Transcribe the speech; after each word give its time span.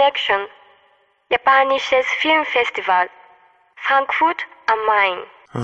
Connection, 0.00 0.46
japanisches 1.30 2.06
Filmfestival, 2.22 3.10
Frankfurt 3.76 4.46
am 4.66 4.78
Main. 4.86 5.18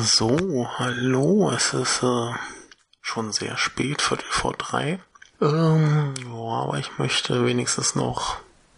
So, 0.05 0.69
hallo, 0.79 1.51
es 1.57 1.73
ist 1.73 2.03
äh, 2.03 2.35
schon 3.01 3.33
sehr 3.33 3.57
spät, 3.57 4.03
Viertel 4.03 4.27
vor 4.29 4.53
drei. 4.53 4.99
Ähm, 5.41 6.13
ja, 6.23 6.35
aber 6.35 6.77
ich 6.77 6.99
möchte 6.99 7.47
wenigstens 7.47 7.95
noch 7.95 8.37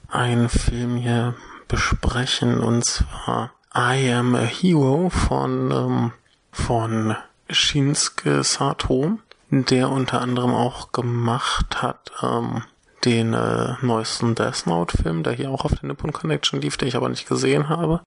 einen 0.09 0.49
Film 0.49 0.97
hier 0.97 1.35
besprechen 1.67 2.61
und 2.61 2.85
zwar 2.85 3.51
I 3.75 4.13
Am 4.13 4.37
a 4.37 4.43
Hero 4.43 5.11
von, 5.11 5.73
ähm, 5.73 6.13
von 6.53 7.17
Shinsuke 7.51 8.45
Sato, 8.45 9.19
der 9.51 9.89
unter 9.89 10.21
anderem 10.21 10.55
auch 10.55 10.93
gemacht 10.93 11.83
hat 11.83 12.13
ähm, 12.23 12.63
den 13.09 13.33
äh, 13.33 13.75
neuesten 13.81 14.35
Death 14.35 14.67
Note 14.67 14.97
Film, 14.97 15.23
der 15.23 15.33
hier 15.33 15.51
auch 15.51 15.65
auf 15.65 15.75
der 15.75 15.89
Nippon 15.89 16.13
Connection 16.13 16.61
lief, 16.61 16.77
den 16.77 16.89
ich 16.89 16.97
aber 16.97 17.09
nicht 17.09 17.27
gesehen 17.27 17.71
habe. 17.71 18.03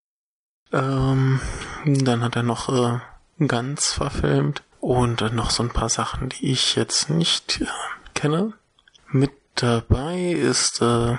Ähm, 0.72 1.42
dann 1.86 2.24
hat 2.24 2.36
er 2.36 2.44
noch 2.44 2.70
äh, 2.70 3.00
ganz 3.48 3.94
verfilmt 3.94 4.62
und 4.80 5.24
äh, 5.24 5.32
noch 5.32 5.50
so 5.50 5.64
ein 5.64 5.70
paar 5.70 5.90
Sachen, 5.90 6.30
die 6.30 6.52
ich 6.52 6.76
jetzt 6.76 7.10
nicht 7.10 7.62
äh, 7.62 7.66
kenne. 8.14 8.54
Mit 9.08 9.32
dabei 9.56 10.34
ist 10.34 10.84
äh, 10.84 11.18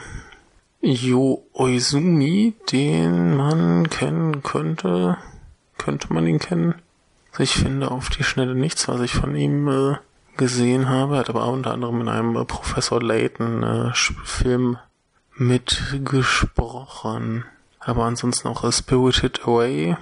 Yo 0.81 1.45
Oizumi, 1.53 2.55
den 2.71 3.37
man 3.37 3.91
kennen 3.91 4.45
könnte. 4.45 5.19
Könnte 5.77 6.13
man 6.13 6.29
ihn 6.29 6.39
kennen? 6.39 6.77
Ich 7.37 7.55
finde 7.55 7.91
auf 7.91 8.11
die 8.11 8.25
Schnelle 8.25 8.55
nichts, 8.55 8.87
was 8.87 9.01
ich 9.01 9.13
von 9.13 9.35
ihm 9.35 9.67
äh, 9.67 9.97
gesehen 10.37 10.89
habe. 10.89 11.19
Hat 11.19 11.31
aber 11.31 11.45
auch 11.45 11.53
unter 11.53 11.73
anderem 11.73 12.01
in 12.01 12.09
einem 12.09 12.47
Professor 12.47 13.03
Layton 13.03 13.63
äh, 13.63 13.93
Film 13.95 14.79
mitgesprochen. 15.37 17.45
Aber 17.81 18.05
ansonsten 18.05 18.49
auch 18.49 18.71
Spirited 18.73 19.47
Away. 19.47 19.97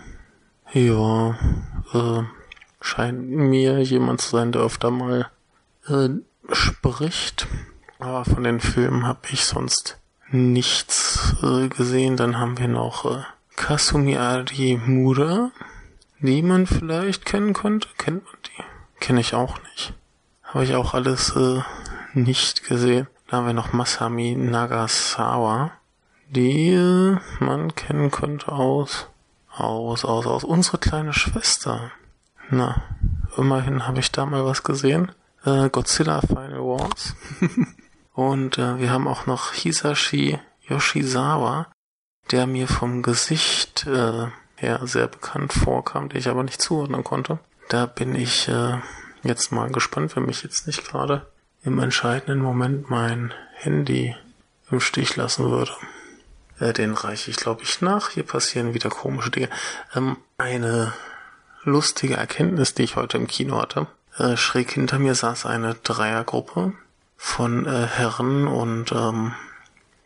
Ja, 0.73 1.37
äh, 1.93 2.23
scheint 2.81 3.29
mir 3.29 3.81
jemand 3.81 4.21
zu 4.21 4.31
sein, 4.31 4.53
der 4.53 4.63
öfter 4.63 4.91
mal 4.91 5.29
äh, 5.89 6.09
spricht. 6.53 7.47
Aber 7.99 8.25
von 8.25 8.45
den 8.45 8.61
Filmen 8.61 9.07
habe 9.07 9.21
ich 9.31 9.45
sonst 9.45 9.99
nichts 10.31 11.37
äh, 11.43 11.69
gesehen. 11.69 12.17
Dann 12.17 12.39
haben 12.39 12.59
wir 12.59 12.69
noch 12.69 13.05
äh, 13.05 13.23
Kasumi 13.57 14.17
Arimura, 14.17 15.51
die 16.21 16.43
man 16.43 16.67
vielleicht 16.67 17.27
kennen 17.27 17.53
könnte. 17.53 17.89
Kennt 17.99 18.25
man 18.25 18.37
die? 18.47 18.63
Kenne 19.01 19.21
ich 19.21 19.35
auch 19.35 19.59
nicht. 19.75 19.93
Habe 20.53 20.65
ich 20.65 20.75
auch 20.75 20.95
alles 20.95 21.37
äh, 21.37 21.63
nicht 22.13 22.65
gesehen. 22.65 23.07
Da 23.29 23.37
haben 23.37 23.47
wir 23.47 23.53
noch 23.53 23.73
Masami 23.73 24.35
Nagasawa, 24.35 25.71
die 26.29 26.73
äh, 26.73 27.19
man 27.39 27.77
kennen 27.77 28.11
könnte 28.11 28.51
aus, 28.51 29.07
aus, 29.55 30.05
aus, 30.05 30.27
aus 30.27 30.43
unsere 30.43 30.79
kleine 30.79 31.13
Schwester. 31.13 31.93
Na, 32.49 32.83
immerhin 33.37 33.87
habe 33.87 34.01
ich 34.01 34.11
da 34.11 34.27
mal 34.27 34.45
was 34.45 34.65
gesehen. 34.65 35.13
Äh, 35.45 35.71
Godzilla 35.71 36.21
Final 36.21 36.59
Wars. 36.59 37.15
Und 38.15 38.59
äh, 38.59 38.81
wir 38.81 38.91
haben 38.91 39.07
auch 39.07 39.27
noch 39.27 39.53
Hisashi 39.53 40.41
Yoshizawa, 40.67 41.69
der 42.33 42.49
mir 42.49 42.67
vom 42.67 43.03
Gesicht 43.03 43.87
äh, 43.87 44.27
her 44.57 44.81
sehr 44.83 45.07
bekannt 45.07 45.53
vorkam, 45.53 46.09
den 46.09 46.19
ich 46.19 46.29
aber 46.29 46.43
nicht 46.43 46.61
zuordnen 46.61 47.05
konnte. 47.05 47.39
Da 47.69 47.87
bin 47.87 48.17
ich 48.17 48.49
äh, 48.49 48.79
jetzt 49.23 49.53
mal 49.53 49.71
gespannt, 49.71 50.17
wenn 50.17 50.27
mich 50.27 50.43
jetzt 50.43 50.67
nicht 50.67 50.87
gerade 50.87 51.27
im 51.63 51.79
entscheidenden 51.79 52.41
Moment 52.41 52.91
mein 52.91 53.35
Handy 53.55 54.17
im 54.71 54.81
Stich 54.81 55.17
lassen 55.17 55.51
würde. 55.51 55.73
Äh, 56.59 56.73
den 56.73 56.95
reiche 56.95 57.31
ich, 57.31 57.37
glaube 57.37 57.63
ich, 57.63 57.81
nach. 57.81 58.11
Hier 58.11 58.23
passieren 58.23 58.75
wieder 58.75 58.91
komische 58.91 59.31
Dinge. 59.31 59.51
Ähm, 59.95 60.17
eine 60.39 60.93
lustige 61.65 62.17
Erkenntnis, 62.17 62.75
die 62.75 62.85
ich 62.85 62.97
heute 62.97 63.19
im 63.19 63.27
Kino 63.27 63.61
hatte. 63.61 63.87
Äh, 64.17 64.37
schräg 64.37 64.73
hinter 64.73 64.99
mir 64.99 65.15
saß 65.15 65.47
eine 65.47 65.75
Dreiergruppe 65.75 66.73
von 67.17 67.67
äh, 67.67 67.87
Herren 67.87 68.47
und 68.47 68.93
ähm, 68.93 69.35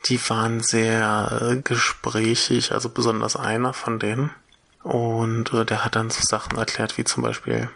die 0.07 0.21
waren 0.29 0.61
sehr 0.61 1.41
äh, 1.41 1.57
gesprächig, 1.57 2.73
also 2.73 2.89
besonders 2.89 3.37
einer 3.37 3.73
von 3.73 3.99
denen. 3.99 4.31
Und 4.83 5.53
äh, 5.53 5.65
der 5.65 5.85
hat 5.85 5.97
dann 5.97 6.11
so 6.11 6.21
Sachen 6.23 6.59
erklärt, 6.59 6.99
wie 6.99 7.05
zum 7.05 7.23
Beispiel 7.23 7.71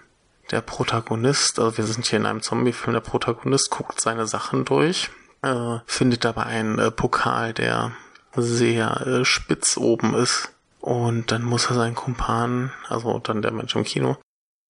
der 0.51 0.61
Protagonist, 0.61 1.59
also 1.59 1.77
wir 1.77 1.85
sind 1.85 2.07
hier 2.07 2.19
in 2.19 2.27
einem 2.27 2.43
Zombie-Film, 2.43 2.95
der 2.95 3.01
Protagonist 3.01 3.71
guckt 3.71 4.01
seine 4.01 4.27
Sachen 4.27 4.65
durch, 4.65 5.11
äh, 5.43 5.79
findet 5.87 6.25
dabei 6.25 6.45
einen 6.45 6.79
äh, 6.79 6.91
Pokal, 6.91 7.53
der 7.53 7.93
sehr 8.35 9.07
äh, 9.07 9.25
spitz 9.25 9.77
oben 9.77 10.15
ist. 10.15 10.53
Und 10.81 11.33
dann 11.33 11.43
muss 11.43 11.67
er 11.67 11.75
seinen 11.75 11.95
Kumpan, 11.95 12.73
also 12.89 13.19
dann 13.19 13.43
der 13.43 13.51
Mensch 13.51 13.75
im 13.75 13.85
Kino, 13.85 14.17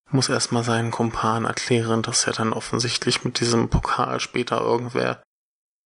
muss 0.09 0.27
erstmal 0.27 0.63
seinen 0.63 0.91
Kumpan 0.91 1.45
erklären, 1.45 2.01
dass 2.01 2.25
er 2.25 2.33
dann 2.33 2.51
offensichtlich 2.51 3.23
mit 3.23 3.39
diesem 3.39 3.69
Pokal 3.69 4.19
später 4.19 4.59
irgendwer 4.59 5.21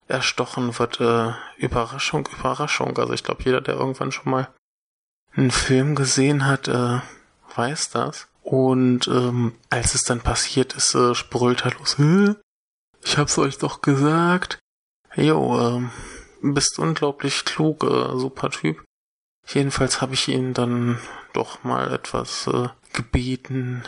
erstochen 0.08 0.78
wird. 0.80 1.00
Äh, 1.02 1.34
Überraschung, 1.58 2.28
Überraschung. 2.38 2.98
Also 2.98 3.14
ich 3.14 3.24
glaube, 3.24 3.44
jeder, 3.44 3.62
der 3.62 3.76
irgendwann 3.76 4.12
schon 4.12 4.32
mal 4.32 4.48
einen 5.36 5.52
Film 5.52 5.96
gesehen 5.96 6.46
hat, 6.46 6.68
äh, 6.68 7.00
weiß 7.56 7.90
das. 7.90 8.28
Und 8.44 9.08
ähm, 9.08 9.54
als 9.70 9.96
es 9.96 10.02
dann 10.02 10.20
passiert 10.20 10.74
ist, 10.74 10.96
äh, 10.96 11.16
sprüllt 11.16 11.66
er 11.66 11.74
los. 11.74 11.98
Hä? 11.98 12.36
Ich 13.04 13.18
hab's 13.18 13.38
euch 13.38 13.58
doch 13.58 13.82
gesagt. 13.82 14.60
Jo, 15.16 15.60
ähm, 15.60 15.92
bist 16.42 16.78
unglaublich 16.80 17.46
klug, 17.46 17.84
äh, 17.84 18.18
super 18.18 18.50
Typ. 18.50 18.84
Jedenfalls 19.48 20.02
habe 20.02 20.14
ich 20.14 20.28
ihn 20.28 20.54
dann 20.54 21.00
doch 21.34 21.64
mal 21.64 21.94
etwas 21.94 22.48
äh, 22.48 22.70
gebeten, 22.94 23.84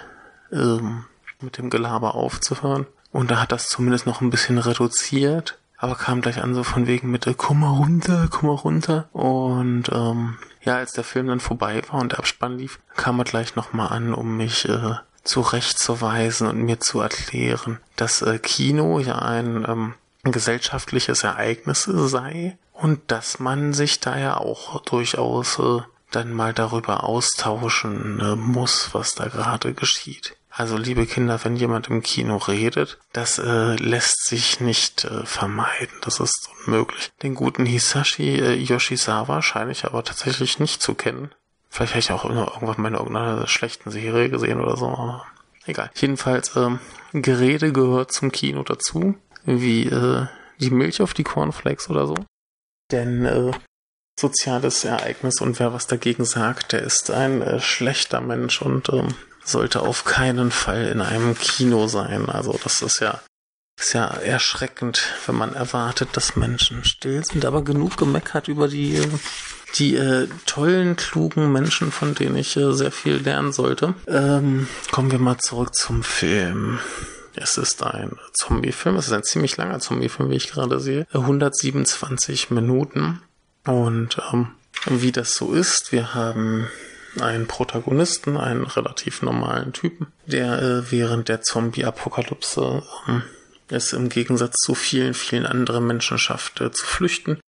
ähm, 0.52 1.06
mit 1.42 1.58
dem 1.58 1.70
Gelaber 1.70 2.16
aufzuhören. 2.16 2.88
Und 3.12 3.32
da 3.32 3.40
hat 3.40 3.52
das 3.52 3.68
zumindest 3.68 4.06
noch 4.06 4.22
ein 4.22 4.30
bisschen 4.30 4.58
reduziert, 4.58 5.58
aber 5.78 5.96
kam 5.96 6.22
gleich 6.22 6.42
an 6.44 6.54
so 6.54 6.64
von 6.64 6.88
wegen 6.88 7.12
mit, 7.12 7.28
äh, 7.28 7.34
komm 7.36 7.62
mal 7.62 7.70
runter, 7.70 8.28
komm 8.30 8.50
mal 8.50 8.56
runter. 8.56 9.10
Und 9.14 9.90
ähm, 9.92 10.38
ja, 10.66 10.76
als 10.76 10.94
der 10.94 11.04
Film 11.04 11.28
dann 11.28 11.40
vorbei 11.40 11.82
war 11.90 12.02
und 12.02 12.12
der 12.12 12.20
Abspann 12.20 12.58
lief, 12.58 12.80
kam 12.96 13.20
er 13.20 13.26
gleich 13.26 13.56
nochmal 13.56 13.90
an, 13.90 14.14
um 14.14 14.38
mich 14.38 14.68
äh, 14.68 14.96
zurechtzuweisen 15.24 16.48
und 16.48 16.58
mir 16.62 16.80
zu 16.80 17.00
erklären, 17.00 17.80
dass 17.96 18.22
äh, 18.22 18.40
Kino 18.40 19.00
ja 19.00 19.20
ein 19.20 19.66
ähm, 19.68 19.94
gesellschaftliches 20.24 21.24
Ereignis 21.24 21.84
sei 21.84 22.58
und 22.74 23.12
dass 23.12 23.40
man 23.40 23.74
sich 23.74 24.00
da 24.00 24.18
ja 24.18 24.38
auch 24.38 24.82
durchaus 24.82 25.60
äh, 25.60 25.82
dann 26.12 26.34
mal 26.34 26.54
darüber 26.54 27.04
austauschen 27.04 28.20
äh, 28.20 28.36
muss, 28.36 28.90
was 28.94 29.16
da 29.16 29.28
gerade 29.28 29.74
geschieht. 29.74 30.36
Also 30.58 30.78
liebe 30.78 31.06
Kinder, 31.06 31.38
wenn 31.44 31.58
jemand 31.58 31.90
im 31.90 32.02
Kino 32.02 32.38
redet, 32.38 32.98
das 33.12 33.40
äh, 33.40 33.76
lässt 33.76 34.26
sich 34.26 34.62
nicht 34.62 35.04
äh, 35.04 35.26
vermeiden. 35.26 35.98
Das 36.00 36.22
ist 36.22 36.50
unmöglich. 36.66 37.12
Den 37.22 37.36
guten 37.36 37.66
Hisashi 37.66 38.40
äh, 38.40 38.54
Yoshizawa 38.54 39.42
scheine 39.42 39.74
ich 39.74 39.84
aber 39.84 40.06
tatsächlich 40.06 40.58
nicht 40.60 40.82
zu 40.82 40.96
kennen. 40.96 41.36
Vielleicht 41.70 41.92
habe 41.92 42.00
ich 42.00 42.12
auch 42.14 42.24
irgendwann 42.24 42.82
mal 42.82 42.88
in 42.88 42.94
irgendeiner 42.94 43.48
schlechten 43.48 43.92
Serie 43.92 44.30
gesehen 44.30 44.62
oder 44.62 44.78
so, 44.78 44.88
aber 44.88 45.26
egal. 45.66 45.92
Jedenfalls, 45.94 46.56
ähm, 46.56 46.80
Gerede 47.12 47.74
gehört 47.74 48.14
zum 48.14 48.32
Kino 48.32 48.64
dazu, 48.64 49.16
wie 49.44 49.88
äh, 49.88 50.28
die 50.62 50.72
Milch 50.72 51.02
auf 51.02 51.14
die 51.14 51.26
Cornflakes 51.26 51.90
oder 51.90 52.08
so. 52.08 52.16
Denn 52.94 53.26
äh, 53.26 53.52
soziales 54.18 54.86
Ereignis 54.86 55.42
und 55.42 55.60
wer 55.60 55.74
was 55.74 55.88
dagegen 55.88 56.24
sagt, 56.24 56.72
der 56.72 56.82
ist 56.82 57.12
ein 57.12 57.42
äh, 57.42 57.60
schlechter 57.60 58.22
Mensch 58.22 58.62
und 58.62 58.88
ähm, 58.88 59.16
sollte 59.46 59.82
auf 59.82 60.04
keinen 60.04 60.52
Fall 60.52 60.86
in 60.88 61.02
einem 61.02 61.38
Kino 61.38 61.88
sein. 61.88 62.30
Also 62.30 62.60
das 62.64 62.82
ist 62.82 63.00
ja, 63.00 63.22
ist 63.80 63.94
ja 63.94 64.06
erschreckend, 64.08 65.02
wenn 65.26 65.36
man 65.36 65.54
erwartet, 65.54 66.10
dass 66.14 66.36
Menschen 66.36 66.84
still 66.84 67.24
sind, 67.24 67.46
aber 67.46 67.64
genug 67.64 67.98
gemeckert 67.98 68.48
über 68.48 68.68
die, 68.68 69.02
die 69.78 69.96
äh, 69.96 70.28
tollen, 70.46 70.96
klugen 70.96 71.52
Menschen, 71.52 71.92
von 71.92 72.16
denen 72.16 72.36
ich 72.38 72.58
äh, 72.58 72.74
sehr 72.74 72.92
viel 72.92 73.16
lernen 73.18 73.54
sollte. 73.54 73.94
Ähm, 74.08 74.68
kommen 74.92 75.12
wir 75.12 75.20
mal 75.20 75.38
zurück 75.38 75.76
zum 75.76 76.04
Film. 76.04 76.80
Es 77.36 77.58
ist 77.58 77.84
ein 77.84 78.18
Zombie-Film. 78.34 78.96
Es 78.96 79.08
ist 79.08 79.14
ein 79.14 79.24
ziemlich 79.24 79.58
langer 79.58 79.80
Zombie-Film, 79.80 80.30
wie 80.30 80.36
ich 80.36 80.50
gerade 80.50 80.80
sehe. 80.80 81.06
127 81.12 82.50
Minuten. 82.50 83.22
Und 83.66 84.22
ähm, 84.32 84.52
wie 84.86 85.12
das 85.12 85.36
so 85.36 85.54
ist, 85.54 85.92
wir 85.92 86.14
haben 86.14 86.68
einen 87.22 87.48
Protagonisten, 87.48 88.38
einen 88.38 88.66
relativ 88.66 89.22
normalen 89.22 89.74
Typen, 89.74 90.08
der 90.26 90.62
äh, 90.62 90.92
während 90.92 91.30
der 91.30 91.42
Zombie-Apokalypse 91.42 92.84
ähm, 93.08 93.24
es 93.70 93.94
im 93.94 94.10
Gegensatz 94.10 94.56
zu 94.58 94.76
vielen, 94.76 95.14
vielen 95.14 95.46
anderen 95.46 95.88
Menschen 95.88 96.18
schafft, 96.18 96.62
äh, 96.62 96.72
zu 96.72 96.86
flüchten. 96.86 97.40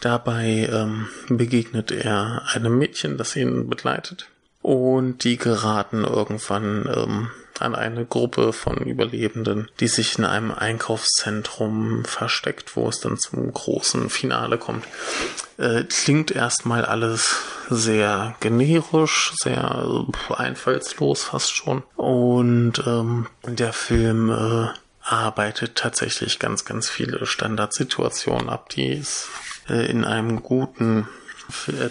Dabei 0.00 0.68
ähm, 0.70 1.08
begegnet 1.28 1.92
er 1.92 2.42
einem 2.52 2.76
Mädchen, 2.76 3.16
das 3.16 3.36
ihn 3.36 3.68
begleitet. 3.68 4.28
Und 4.60 5.24
die 5.24 5.36
geraten 5.36 6.04
irgendwann 6.04 6.88
ähm, 6.94 7.30
an 7.62 7.74
eine 7.74 8.04
Gruppe 8.04 8.52
von 8.52 8.78
Überlebenden, 8.78 9.68
die 9.80 9.88
sich 9.88 10.18
in 10.18 10.24
einem 10.24 10.52
Einkaufszentrum 10.52 12.04
versteckt, 12.04 12.76
wo 12.76 12.88
es 12.88 13.00
dann 13.00 13.18
zum 13.18 13.52
großen 13.52 14.10
Finale 14.10 14.58
kommt. 14.58 14.84
Äh, 15.58 15.84
klingt 15.84 16.30
erstmal 16.30 16.84
alles 16.84 17.36
sehr 17.70 18.34
generisch, 18.40 19.32
sehr 19.36 20.04
äh, 20.30 20.34
einfallslos 20.34 21.24
fast 21.24 21.54
schon. 21.54 21.82
Und 21.96 22.82
ähm, 22.86 23.26
der 23.46 23.72
Film 23.72 24.30
äh, 24.30 24.68
arbeitet 25.02 25.76
tatsächlich 25.76 26.38
ganz, 26.38 26.64
ganz 26.64 26.88
viele 26.88 27.26
Standardsituationen 27.26 28.48
ab, 28.48 28.68
die 28.70 28.92
es 28.92 29.28
äh, 29.68 29.90
in 29.90 30.04
einem 30.04 30.42
guten 30.42 31.08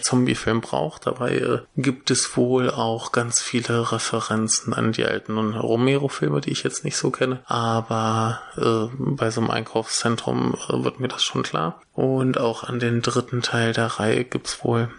Zombie-Film 0.02 0.62
braucht. 0.62 1.08
Dabei 1.08 1.38
äh, 1.38 1.60
gibt 1.78 2.12
es 2.12 2.36
wohl 2.38 2.70
auch 2.70 3.12
ganz 3.12 3.42
viele 3.42 3.92
Referenzen 3.92 4.74
an 4.74 4.92
die 4.92 5.06
alten 5.06 5.38
Romero-Filme, 5.38 6.42
die 6.42 6.52
ich 6.52 6.64
jetzt 6.64 6.84
nicht 6.84 6.98
so 6.98 7.12
kenne. 7.12 7.42
Aber 7.46 8.42
äh, 8.58 8.96
bei 8.98 9.32
so 9.32 9.42
einem 9.42 9.52
Einkaufszentrum 9.52 10.56
äh, 10.70 10.84
wird 10.84 11.00
mir 11.00 11.08
das 11.08 11.24
schon 11.24 11.44
klar. 11.44 11.82
Und 11.94 12.40
auch 12.40 12.64
an 12.64 12.80
den 12.80 13.02
dritten 13.02 13.42
Teil 13.42 13.74
der 13.74 13.88
Reihe 13.88 14.24
gibt's 14.24 14.64
wohl 14.64 14.90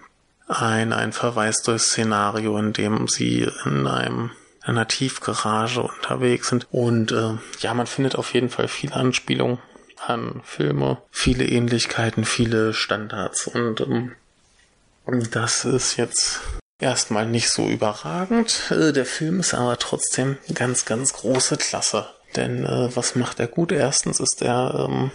ein, 0.49 0.93
ein 0.93 1.13
Verweis 1.13 1.63
durchs 1.63 1.87
Szenario, 1.87 2.57
in 2.59 2.73
dem 2.73 3.09
sie 3.09 3.49
in 3.65 3.87
einem 3.87 4.31
einer 4.65 4.87
Tiefgarage 4.87 5.83
unterwegs 5.83 6.49
sind. 6.49 6.67
Und 6.71 7.13
äh, 7.13 7.35
ja, 7.61 7.75
man 7.75 7.87
findet 7.87 8.17
auf 8.17 8.33
jeden 8.35 8.49
Fall 8.49 8.69
viele 8.69 8.95
Anspielungen 8.95 9.59
an 10.07 10.41
Filme, 10.45 10.99
viele 11.11 11.47
Ähnlichkeiten, 11.47 12.25
viele 12.25 12.75
Standards 12.75 13.47
und 13.47 13.81
ähm, 13.81 14.13
das 15.07 15.65
ist 15.65 15.97
jetzt 15.97 16.41
erstmal 16.79 17.27
nicht 17.27 17.51
so 17.51 17.69
überragend. 17.69 18.71
Äh, 18.71 18.93
der 18.93 19.07
Film 19.07 19.41
ist 19.41 19.55
aber 19.55 19.79
trotzdem 19.79 20.37
ganz, 20.55 20.85
ganz 20.85 21.13
große 21.13 21.57
Klasse. 21.57 22.07
Denn 22.37 22.65
äh, 22.65 22.95
was 22.95 23.15
macht 23.15 23.41
er 23.41 23.47
gut? 23.47 23.73
Erstens 23.73 24.21
ist 24.21 24.43
er 24.43 24.89
ähm, 24.89 25.11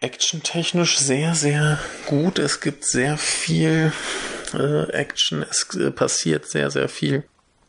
actiontechnisch 0.00 0.98
sehr, 0.98 1.34
sehr 1.34 1.78
gut. 2.06 2.38
Es 2.38 2.60
gibt 2.60 2.84
sehr 2.84 3.16
viel 3.16 3.92
äh, 4.54 4.90
Action. 4.92 5.44
Es 5.48 5.68
äh, 5.76 5.90
passiert 5.90 6.46
sehr, 6.46 6.70
sehr 6.70 6.88
viel. 6.88 7.24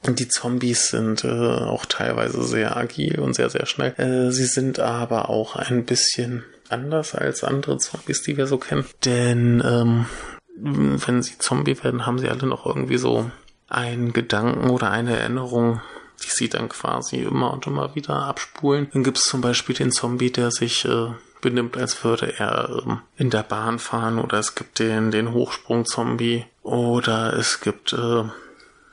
Die 0.05 0.29
Zombies 0.29 0.89
sind 0.89 1.25
äh, 1.25 1.27
auch 1.27 1.85
teilweise 1.85 2.43
sehr 2.43 2.77
agil 2.77 3.19
und 3.19 3.33
sehr, 3.33 3.49
sehr 3.49 3.65
schnell. 3.65 3.93
Äh, 3.97 4.31
sie 4.31 4.45
sind 4.45 4.79
aber 4.79 5.29
auch 5.29 5.55
ein 5.55 5.85
bisschen 5.85 6.43
anders 6.69 7.15
als 7.15 7.43
andere 7.43 7.77
Zombies, 7.77 8.21
die 8.23 8.37
wir 8.37 8.47
so 8.47 8.57
kennen. 8.57 8.85
Denn 9.03 9.61
ähm, 9.65 10.05
wenn 10.61 11.23
sie 11.23 11.37
Zombie 11.37 11.81
werden, 11.83 12.05
haben 12.05 12.19
sie 12.19 12.29
alle 12.29 12.47
noch 12.47 12.65
irgendwie 12.65 12.97
so 12.97 13.29
einen 13.67 14.13
Gedanken 14.13 14.69
oder 14.69 14.91
eine 14.91 15.17
Erinnerung, 15.17 15.81
die 16.23 16.29
sie 16.29 16.49
dann 16.49 16.69
quasi 16.69 17.17
immer 17.17 17.53
und 17.53 17.67
immer 17.67 17.95
wieder 17.95 18.23
abspulen. 18.23 18.89
Dann 18.93 19.03
gibt 19.03 19.17
es 19.17 19.25
zum 19.25 19.41
Beispiel 19.41 19.75
den 19.75 19.91
Zombie, 19.91 20.31
der 20.31 20.51
sich 20.51 20.85
äh, 20.85 21.07
benimmt, 21.41 21.77
als 21.77 22.03
würde 22.03 22.37
er 22.37 22.83
ähm, 22.85 22.99
in 23.15 23.29
der 23.29 23.43
Bahn 23.43 23.79
fahren, 23.79 24.19
oder 24.19 24.39
es 24.39 24.55
gibt 24.55 24.79
den, 24.79 25.11
den 25.11 25.33
Hochsprung-Zombie, 25.33 26.45
oder 26.63 27.33
es 27.33 27.61
gibt 27.61 27.93
äh, 27.93 28.23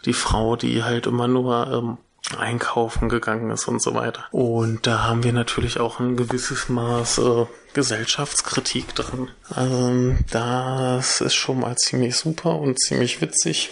die 0.05 0.12
Frau, 0.12 0.57
die 0.57 0.85
halt 0.85 1.07
immer 1.07 1.29
nur 1.29 1.67
ähm, 1.67 1.99
einkaufen 2.37 3.08
gegangen 3.08 3.50
ist 3.50 3.69
und 3.69 3.81
so 3.81 3.94
weiter. 3.94 4.25
Und 4.32 4.87
da 4.87 5.05
haben 5.05 5.23
wir 5.23 5.32
natürlich 5.32 5.78
auch 5.78 6.00
ein 6.00 6.17
gewisses 6.17 6.69
Maß 6.69 7.19
äh, 7.19 7.46
Gesellschaftskritik 7.75 8.94
drin. 8.94 9.28
Ähm, 9.56 10.19
das 10.31 11.20
ist 11.20 11.34
schon 11.34 11.61
mal 11.61 11.76
ziemlich 11.76 12.17
super 12.17 12.58
und 12.58 12.81
ziemlich 12.81 13.20
witzig. 13.20 13.70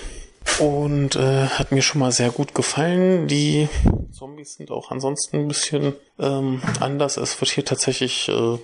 Und 0.58 1.16
äh, 1.16 1.46
hat 1.46 1.72
mir 1.72 1.82
schon 1.82 2.00
mal 2.00 2.12
sehr 2.12 2.30
gut 2.30 2.54
gefallen. 2.54 3.26
Die 3.26 3.68
Zombies 4.12 4.54
sind 4.54 4.70
auch 4.70 4.90
ansonsten 4.90 5.38
ein 5.38 5.48
bisschen 5.48 5.94
ähm, 6.18 6.62
anders. 6.80 7.16
Es 7.16 7.40
wird 7.40 7.50
hier 7.50 7.64
tatsächlich 7.64 8.28
äh, 8.28 8.58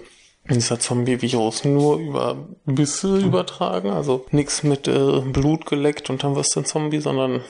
dieser 0.48 0.80
Zombie-Virus 0.80 1.64
nur 1.64 1.98
über 1.98 2.36
Bisse 2.64 3.18
übertragen. 3.18 3.90
Also 3.90 4.26
nichts 4.30 4.62
mit 4.62 4.88
äh, 4.88 5.20
Blut 5.20 5.66
geleckt 5.66 6.10
und 6.10 6.24
dann 6.24 6.36
wirst 6.36 6.56
du 6.56 6.60
ein 6.60 6.66
Zombie, 6.66 7.00
sondern 7.00 7.42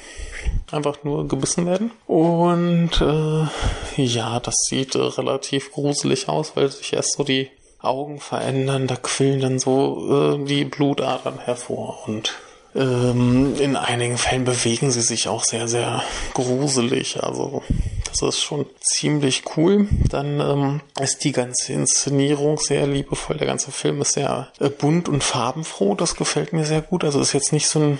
einfach 0.71 1.03
nur 1.05 1.29
gebissen 1.29 1.67
werden. 1.67 1.91
Und 2.07 3.01
äh, 3.01 4.03
ja, 4.03 4.41
das 4.41 4.55
sieht 4.69 4.95
äh, 4.95 4.99
relativ 4.99 5.73
gruselig 5.73 6.29
aus, 6.29 6.57
weil 6.57 6.71
sich 6.71 6.93
erst 6.93 7.15
so 7.17 7.25
die 7.25 7.49
Augen 7.81 8.21
verändern, 8.21 8.87
da 8.87 8.97
quillen 8.97 9.41
dann 9.41 9.59
so 9.59 10.37
äh, 10.37 10.45
die 10.45 10.65
Blutadern 10.65 11.39
hervor 11.39 12.07
und 12.07 12.35
ähm, 12.75 13.55
in 13.59 13.75
einigen 13.75 14.19
Fällen 14.19 14.45
bewegen 14.45 14.91
sie 14.91 15.01
sich 15.01 15.29
auch 15.29 15.45
sehr, 15.45 15.67
sehr 15.67 16.03
gruselig. 16.35 17.23
Also 17.23 17.63
das 18.11 18.23
ist 18.23 18.41
schon 18.41 18.67
ziemlich 18.81 19.45
cool. 19.57 19.89
Dann 20.09 20.41
ähm, 20.41 20.81
ist 21.01 21.25
die 21.25 21.33
ganze 21.33 21.73
Inszenierung 21.73 22.59
sehr 22.59 22.87
liebevoll. 22.87 23.39
Der 23.39 23.47
ganze 23.47 23.71
Film 23.71 24.01
ist 24.01 24.13
sehr 24.13 24.49
äh, 24.59 24.69
bunt 24.69 25.09
und 25.09 25.25
farbenfroh. 25.25 25.95
Das 25.95 26.17
gefällt 26.17 26.53
mir 26.53 26.65
sehr 26.65 26.83
gut. 26.83 27.05
Also 27.05 27.21
ist 27.21 27.33
jetzt 27.33 27.53
nicht 27.53 27.69
so 27.69 27.81
ein, 27.81 27.99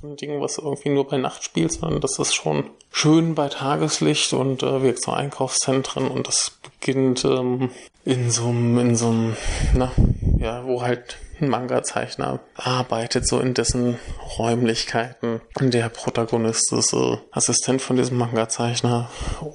so 0.00 0.08
ein 0.08 0.16
Ding, 0.16 0.40
was 0.40 0.58
irgendwie 0.58 0.90
nur 0.90 1.06
bei 1.06 1.18
Nacht 1.18 1.44
spielt, 1.44 1.72
sondern 1.72 2.00
das 2.00 2.18
ist 2.18 2.34
schon 2.34 2.64
schön 2.90 3.34
bei 3.34 3.48
Tageslicht 3.48 4.32
und 4.32 4.62
äh, 4.62 4.82
wirkt 4.82 5.02
so 5.02 5.12
Einkaufszentren 5.12 6.08
und 6.08 6.28
das 6.28 6.58
beginnt 6.62 7.24
ähm, 7.24 7.70
in 8.04 8.30
so 8.30 8.48
einem, 8.48 8.78
in 8.78 8.96
so 8.96 9.08
einem, 9.08 9.36
na, 9.74 9.92
ja, 10.42 10.64
wo 10.64 10.82
halt 10.82 11.16
ein 11.40 11.48
Manga-Zeichner 11.48 12.40
arbeitet, 12.56 13.26
so 13.26 13.40
in 13.40 13.54
dessen 13.54 13.98
Räumlichkeiten. 14.38 15.40
Der 15.60 15.88
Protagonist 15.88 16.72
ist 16.72 16.92
äh, 16.92 17.16
Assistent 17.30 17.82
von 17.82 17.96
diesem 17.96 18.18
Manga-Zeichner 18.18 19.10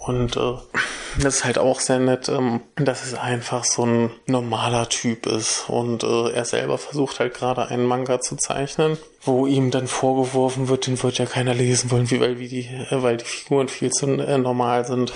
und 0.06 0.36
äh, 0.38 0.54
das 1.22 1.38
ist 1.38 1.46
halt 1.46 1.58
auch 1.58 1.80
sehr 1.80 2.00
nett, 2.00 2.30
ähm, 2.30 2.62
dass 2.76 3.06
es 3.06 3.14
einfach 3.14 3.64
so 3.64 3.86
ein 3.86 4.12
normaler 4.26 4.90
Typ 4.90 5.26
ist 5.26 5.66
und 5.70 6.04
äh, 6.04 6.32
er 6.32 6.46
selber 6.46 6.78
versucht 6.78 7.20
halt 7.20 7.34
gerade 7.34 7.68
einen 7.68 7.86
Manga 7.86 8.20
zu 8.20 8.36
zeichnen, 8.36 8.98
wo 9.22 9.46
ihm 9.46 9.72
dann 9.72 9.88
vorgeworfen 9.88 10.68
wird, 10.70 10.88
den 10.88 11.02
wird 11.02 11.18
ja 11.18 11.26
keiner 11.26 11.54
lesen 11.54 11.92
wollen, 11.92 12.12
wie, 12.12 12.20
weil, 12.20 12.40
wie 12.40 12.48
die, 12.48 12.66
äh, 12.66 13.02
weil 13.02 13.18
die 13.18 13.26
Figuren 13.26 13.68
viel 13.68 13.92
zu 13.92 14.08
äh, 14.08 14.38
normal 14.38 14.86
sind. 14.86 15.14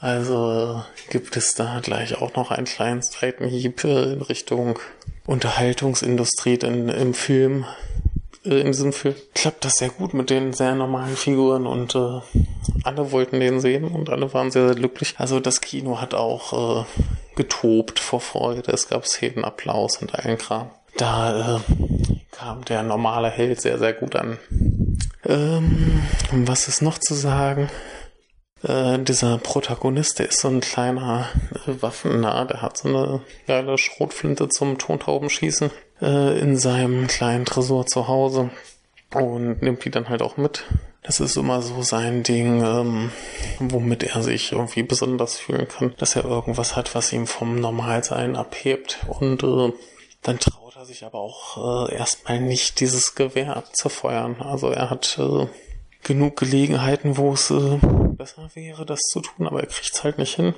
Also 0.00 0.82
gibt 1.10 1.36
es 1.36 1.54
da 1.54 1.80
gleich 1.80 2.20
auch 2.20 2.34
noch 2.34 2.50
einen 2.50 2.66
kleinen 2.66 3.02
Seitenhieb 3.02 3.82
in 3.84 4.22
Richtung 4.22 4.78
Unterhaltungsindustrie 5.26 6.56
denn 6.56 6.88
im 6.88 7.14
Film, 7.14 7.66
äh, 8.44 8.60
in 8.60 8.68
diesem 8.68 8.92
Film 8.92 9.16
klappt 9.34 9.64
das 9.64 9.74
sehr 9.74 9.90
gut 9.90 10.14
mit 10.14 10.30
den 10.30 10.52
sehr 10.52 10.74
normalen 10.74 11.16
Figuren 11.16 11.66
und 11.66 11.96
äh, 11.96 12.20
alle 12.84 13.12
wollten 13.12 13.40
den 13.40 13.60
sehen 13.60 13.84
und 13.84 14.08
alle 14.08 14.32
waren 14.32 14.50
sehr, 14.52 14.66
sehr 14.68 14.76
glücklich. 14.76 15.16
Also 15.18 15.40
das 15.40 15.60
Kino 15.60 16.00
hat 16.00 16.14
auch 16.14 16.82
äh, 16.82 16.84
getobt 17.34 17.98
vor 17.98 18.20
Freude. 18.20 18.72
Es 18.72 18.88
gab 18.88 19.04
Szenenapplaus 19.04 19.98
und 19.98 20.14
allen 20.14 20.38
Kram. 20.38 20.70
Da 20.96 21.56
äh, 21.56 21.60
kam 22.30 22.64
der 22.64 22.84
normale 22.84 23.30
Held 23.30 23.60
sehr, 23.60 23.78
sehr 23.78 23.92
gut 23.92 24.16
an. 24.16 24.38
Ähm, 25.26 26.02
was 26.30 26.68
ist 26.68 26.82
noch 26.82 26.98
zu 26.98 27.14
sagen? 27.14 27.68
Äh, 28.62 28.98
dieser 28.98 29.38
Protagonist, 29.38 30.18
der 30.18 30.28
ist 30.28 30.40
so 30.40 30.48
ein 30.48 30.60
kleiner 30.60 31.28
äh, 31.66 31.80
Waffennah, 31.80 32.44
der 32.44 32.62
hat 32.62 32.76
so 32.76 32.88
eine 32.88 33.20
geile 33.46 33.78
Schrotflinte 33.78 34.48
zum 34.48 34.78
Tontaubenschießen 34.78 35.70
äh, 36.02 36.38
in 36.40 36.56
seinem 36.56 37.06
kleinen 37.06 37.44
Tresor 37.44 37.86
zu 37.86 38.08
Hause 38.08 38.50
und 39.14 39.62
nimmt 39.62 39.84
die 39.84 39.90
dann 39.90 40.08
halt 40.08 40.22
auch 40.22 40.36
mit. 40.36 40.64
Das 41.02 41.20
ist 41.20 41.36
immer 41.36 41.62
so 41.62 41.82
sein 41.82 42.24
Ding, 42.24 42.62
ähm, 42.62 43.12
womit 43.60 44.02
er 44.02 44.22
sich 44.22 44.52
irgendwie 44.52 44.82
besonders 44.82 45.38
fühlen 45.38 45.68
kann, 45.68 45.94
dass 45.96 46.16
er 46.16 46.24
irgendwas 46.24 46.74
hat, 46.74 46.94
was 46.94 47.12
ihm 47.12 47.26
vom 47.26 47.60
Normalsein 47.60 48.36
abhebt 48.36 48.98
und 49.06 49.42
äh, 49.44 49.72
dann 50.22 50.38
traut 50.40 50.76
er 50.76 50.84
sich 50.84 51.04
aber 51.04 51.20
auch 51.20 51.88
äh, 51.88 51.94
erstmal 51.94 52.40
nicht, 52.40 52.80
dieses 52.80 53.14
Gewehr 53.14 53.56
abzufeuern. 53.56 54.42
Also 54.42 54.70
er 54.70 54.90
hat 54.90 55.16
äh, 55.18 55.46
genug 56.02 56.36
Gelegenheiten, 56.36 57.16
wo 57.16 57.32
es 57.32 57.50
äh, 57.50 57.78
besser 58.16 58.50
wäre, 58.54 58.84
das 58.86 59.00
zu 59.00 59.20
tun, 59.20 59.46
aber 59.46 59.60
er 59.60 59.66
kriegt 59.66 59.94
es 59.94 60.04
halt 60.04 60.18
nicht 60.18 60.36
hin. 60.36 60.54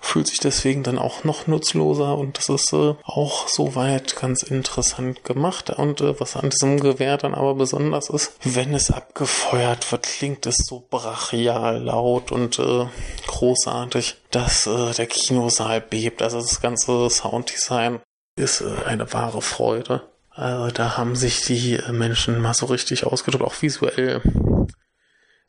Fühlt 0.00 0.28
sich 0.28 0.38
deswegen 0.38 0.84
dann 0.84 0.98
auch 0.98 1.24
noch 1.24 1.48
nutzloser 1.48 2.16
und 2.16 2.38
das 2.38 2.48
ist 2.48 2.72
äh, 2.72 2.94
auch 3.02 3.48
soweit 3.48 4.16
ganz 4.16 4.42
interessant 4.42 5.24
gemacht. 5.24 5.70
Und 5.70 6.00
äh, 6.00 6.18
was 6.20 6.36
an 6.36 6.50
diesem 6.50 6.78
Gewehr 6.78 7.16
dann 7.16 7.34
aber 7.34 7.54
besonders 7.54 8.08
ist, 8.08 8.34
wenn 8.44 8.74
es 8.74 8.90
abgefeuert 8.90 9.90
wird, 9.90 10.04
klingt 10.04 10.46
es 10.46 10.58
so 10.58 10.86
brachial 10.88 11.82
laut 11.82 12.30
und 12.30 12.58
äh, 12.58 12.86
großartig, 13.26 14.16
dass 14.30 14.66
äh, 14.66 14.92
der 14.92 15.06
Kinosaal 15.06 15.80
bebt. 15.80 16.22
Also 16.22 16.40
das 16.40 16.60
ganze 16.60 17.10
Sounddesign 17.10 18.00
ist 18.36 18.60
äh, 18.60 18.84
eine 18.86 19.12
wahre 19.12 19.42
Freude. 19.42 20.02
Also 20.30 20.70
da 20.70 20.96
haben 20.96 21.16
sich 21.16 21.42
die 21.42 21.80
Menschen 21.90 22.40
mal 22.40 22.54
so 22.54 22.66
richtig 22.66 23.04
ausgedrückt, 23.04 23.44
auch 23.44 23.60
visuell 23.60 24.22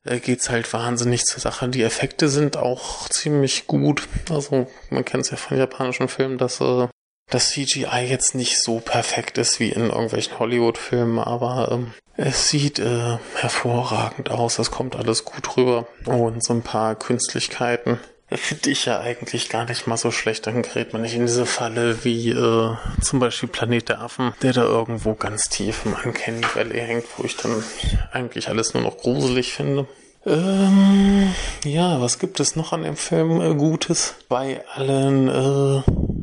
äh, 0.05 0.19
geht's 0.19 0.49
halt 0.49 0.71
wahnsinnig 0.73 1.25
zur 1.25 1.39
Sache. 1.39 1.69
Die 1.69 1.83
Effekte 1.83 2.29
sind 2.29 2.57
auch 2.57 3.09
ziemlich 3.09 3.67
gut. 3.67 4.07
Also 4.29 4.67
man 4.89 5.05
kennt 5.05 5.25
es 5.25 5.31
ja 5.31 5.37
von 5.37 5.57
japanischen 5.57 6.07
Filmen, 6.07 6.37
dass 6.37 6.61
äh, 6.61 6.87
das 7.29 7.49
CGI 7.49 8.07
jetzt 8.07 8.33
nicht 8.35 8.61
so 8.61 8.79
perfekt 8.79 9.37
ist 9.37 9.59
wie 9.59 9.69
in 9.69 9.89
irgendwelchen 9.89 10.39
Hollywood-Filmen, 10.39 11.19
aber 11.19 11.69
ähm, 11.71 11.93
es 12.17 12.49
sieht 12.49 12.79
äh, 12.79 13.17
hervorragend 13.35 14.31
aus, 14.31 14.59
es 14.59 14.71
kommt 14.71 14.95
alles 14.95 15.25
gut 15.25 15.55
rüber 15.55 15.87
und 16.05 16.43
so 16.43 16.53
ein 16.53 16.63
paar 16.63 16.95
Künstlichkeiten 16.95 17.99
finde 18.37 18.69
ich 18.69 18.85
ja 18.85 18.99
eigentlich 18.99 19.49
gar 19.49 19.65
nicht 19.65 19.87
mal 19.87 19.97
so 19.97 20.11
schlecht. 20.11 20.47
Dann 20.47 20.61
gerät 20.61 20.93
man 20.93 21.01
nicht 21.01 21.15
in 21.15 21.25
diese 21.25 21.45
Falle 21.45 22.03
wie 22.03 22.29
äh, 22.29 22.75
zum 23.01 23.19
Beispiel 23.19 23.49
Planet 23.49 23.89
der 23.89 24.01
Affen, 24.01 24.33
der 24.41 24.53
da 24.53 24.63
irgendwo 24.63 25.15
ganz 25.15 25.49
tief 25.49 25.85
im 25.85 25.93
Uncanny 25.93 26.43
Valley 26.53 26.79
hängt, 26.79 27.05
wo 27.17 27.23
ich 27.23 27.35
dann 27.37 27.63
eigentlich 28.11 28.49
alles 28.49 28.73
nur 28.73 28.83
noch 28.83 28.97
gruselig 28.97 29.53
finde. 29.53 29.87
Ähm, 30.25 31.33
ja, 31.63 32.01
was 32.01 32.19
gibt 32.19 32.39
es 32.39 32.55
noch 32.55 32.73
an 32.73 32.83
dem 32.83 32.97
Film 32.97 33.41
äh, 33.41 33.55
Gutes? 33.55 34.15
Bei 34.27 34.63
allen 34.73 35.29
äh, 35.29 35.81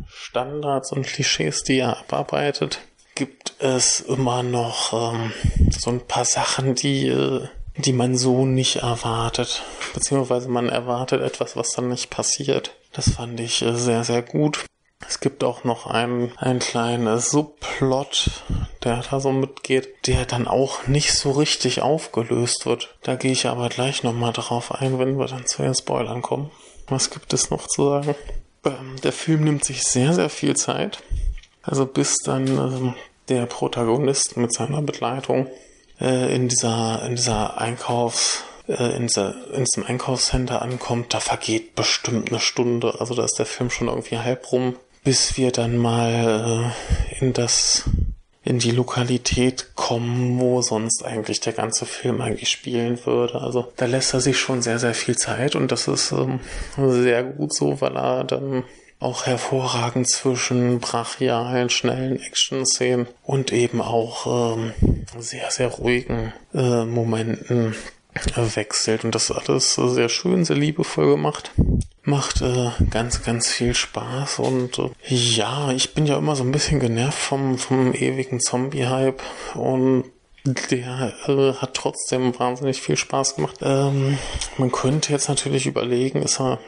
Standards 0.08 0.92
und 0.92 1.06
Klischees, 1.06 1.62
die 1.62 1.78
er 1.78 1.98
abarbeitet, 1.98 2.80
gibt 3.14 3.54
es 3.58 4.00
immer 4.00 4.42
noch 4.42 4.92
ähm, 4.92 5.32
so 5.70 5.90
ein 5.90 6.06
paar 6.06 6.26
Sachen, 6.26 6.75
die, 6.75 7.08
äh, 7.08 7.48
die 7.76 7.92
man 7.92 8.16
so 8.16 8.47
nicht 8.47 8.76
erwartet. 8.76 9.62
Beziehungsweise 9.95 10.49
man 10.49 10.68
erwartet 10.68 11.23
etwas, 11.23 11.56
was 11.56 11.73
dann 11.73 11.88
nicht 11.88 12.11
passiert. 12.11 12.73
Das 12.92 13.11
fand 13.11 13.38
ich 13.40 13.62
äh, 13.62 13.75
sehr, 13.76 14.04
sehr 14.04 14.23
gut. 14.23 14.64
Es 15.06 15.21
gibt 15.21 15.45
auch 15.45 15.62
noch 15.64 15.87
einen, 15.87 16.33
einen 16.38 16.59
kleinen 16.59 17.18
Subplot, 17.18 18.30
der 18.83 19.02
da 19.09 19.21
so 19.21 19.30
mitgeht, 19.30 20.06
der 20.06 20.25
dann 20.25 20.49
auch 20.49 20.87
nicht 20.87 21.12
so 21.12 21.33
richtig 21.33 21.83
aufgelöst 21.83 22.64
wird. 22.64 22.97
Da 23.02 23.14
gehe 23.14 23.33
ich 23.33 23.47
aber 23.47 23.68
gleich 23.68 24.02
nochmal 24.02 24.33
drauf 24.33 24.75
ein, 24.75 24.99
wenn 24.99 25.18
wir 25.18 25.26
dann 25.26 25.47
zu 25.47 25.62
den 25.62 25.75
Spoilern 25.75 26.23
kommen. 26.23 26.50
Was 26.88 27.11
gibt 27.11 27.33
es 27.35 27.50
noch 27.50 27.66
zu 27.66 27.88
sagen? 27.90 28.14
Ähm, 28.64 28.97
der 29.02 29.12
Film 29.12 29.45
nimmt 29.45 29.64
sich 29.64 29.83
sehr, 29.83 30.14
sehr 30.14 30.30
viel 30.30 30.56
Zeit. 30.56 31.02
Also 31.62 31.85
bis 31.85 32.16
dann 32.25 32.47
ähm, 32.47 32.95
der 33.28 33.47
Protagonist 33.47 34.37
mit 34.37 34.52
seiner 34.52 34.83
Begleitung 34.83 35.49
äh, 36.00 36.34
in 36.34 36.48
dieser, 36.48 37.02
in 37.06 37.16
dieser 37.16 37.60
Einkaufs- 37.60 38.44
äh, 38.68 38.96
in, 38.96 39.06
dieser, 39.06 39.34
in 39.52 39.64
diesem 39.64 39.84
Einkaufscenter 39.86 40.62
ankommt, 40.62 41.14
da 41.14 41.20
vergeht 41.20 41.74
bestimmt 41.74 42.30
eine 42.30 42.40
Stunde. 42.40 42.96
Also 42.98 43.14
da 43.14 43.24
ist 43.24 43.38
der 43.38 43.46
Film 43.46 43.70
schon 43.70 43.88
irgendwie 43.88 44.18
halb 44.18 44.50
rum 44.52 44.76
bis 45.06 45.36
wir 45.36 45.52
dann 45.52 45.76
mal 45.76 46.72
äh, 47.20 47.24
in 47.24 47.32
das 47.32 47.84
in 48.42 48.58
die 48.58 48.72
Lokalität 48.72 49.76
kommen, 49.76 50.40
wo 50.40 50.62
sonst 50.62 51.04
eigentlich 51.04 51.38
der 51.38 51.52
ganze 51.52 51.86
Film 51.86 52.20
eigentlich 52.20 52.48
spielen 52.48 52.98
würde. 53.06 53.40
Also 53.40 53.72
da 53.76 53.86
lässt 53.86 54.14
er 54.14 54.20
sich 54.20 54.36
schon 54.36 54.62
sehr, 54.62 54.80
sehr 54.80 54.94
viel 54.94 55.16
Zeit 55.16 55.54
und 55.54 55.70
das 55.70 55.86
ist 55.86 56.10
ähm, 56.10 56.40
sehr 56.76 57.22
gut 57.22 57.54
so, 57.54 57.80
weil 57.80 57.96
er 57.96 58.24
dann 58.24 58.64
auch 58.98 59.26
hervorragend 59.26 60.08
zwischen 60.08 60.80
brachialen, 60.80 61.70
schnellen 61.70 62.20
Action-Szenen 62.20 63.06
und 63.22 63.52
eben 63.52 63.80
auch 63.80 64.56
ähm, 64.56 64.72
sehr, 65.18 65.50
sehr 65.50 65.68
ruhigen 65.68 66.32
äh, 66.54 66.84
Momenten 66.84 67.74
äh, 68.14 68.56
wechselt. 68.56 69.04
Und 69.04 69.14
das 69.14 69.30
alles 69.30 69.74
sehr 69.74 70.08
schön, 70.08 70.44
sehr 70.44 70.56
liebevoll 70.56 71.10
gemacht 71.10 71.52
macht 72.06 72.40
äh, 72.40 72.70
ganz, 72.90 73.22
ganz 73.22 73.48
viel 73.48 73.74
Spaß 73.74 74.38
und 74.38 74.78
äh, 74.78 74.90
ja, 75.08 75.72
ich 75.72 75.92
bin 75.92 76.06
ja 76.06 76.16
immer 76.16 76.36
so 76.36 76.44
ein 76.44 76.52
bisschen 76.52 76.78
genervt 76.78 77.18
vom, 77.18 77.58
vom 77.58 77.92
ewigen 77.94 78.40
Zombie-Hype 78.40 79.20
und 79.54 80.04
der 80.70 81.12
äh, 81.26 81.54
hat 81.54 81.74
trotzdem 81.74 82.38
wahnsinnig 82.38 82.80
viel 82.80 82.96
Spaß 82.96 83.36
gemacht. 83.36 83.56
Ähm, 83.62 84.18
man 84.56 84.70
könnte 84.70 85.12
jetzt 85.12 85.28
natürlich 85.28 85.66
überlegen, 85.66 86.22
ist 86.22 86.40
er, 86.40 86.60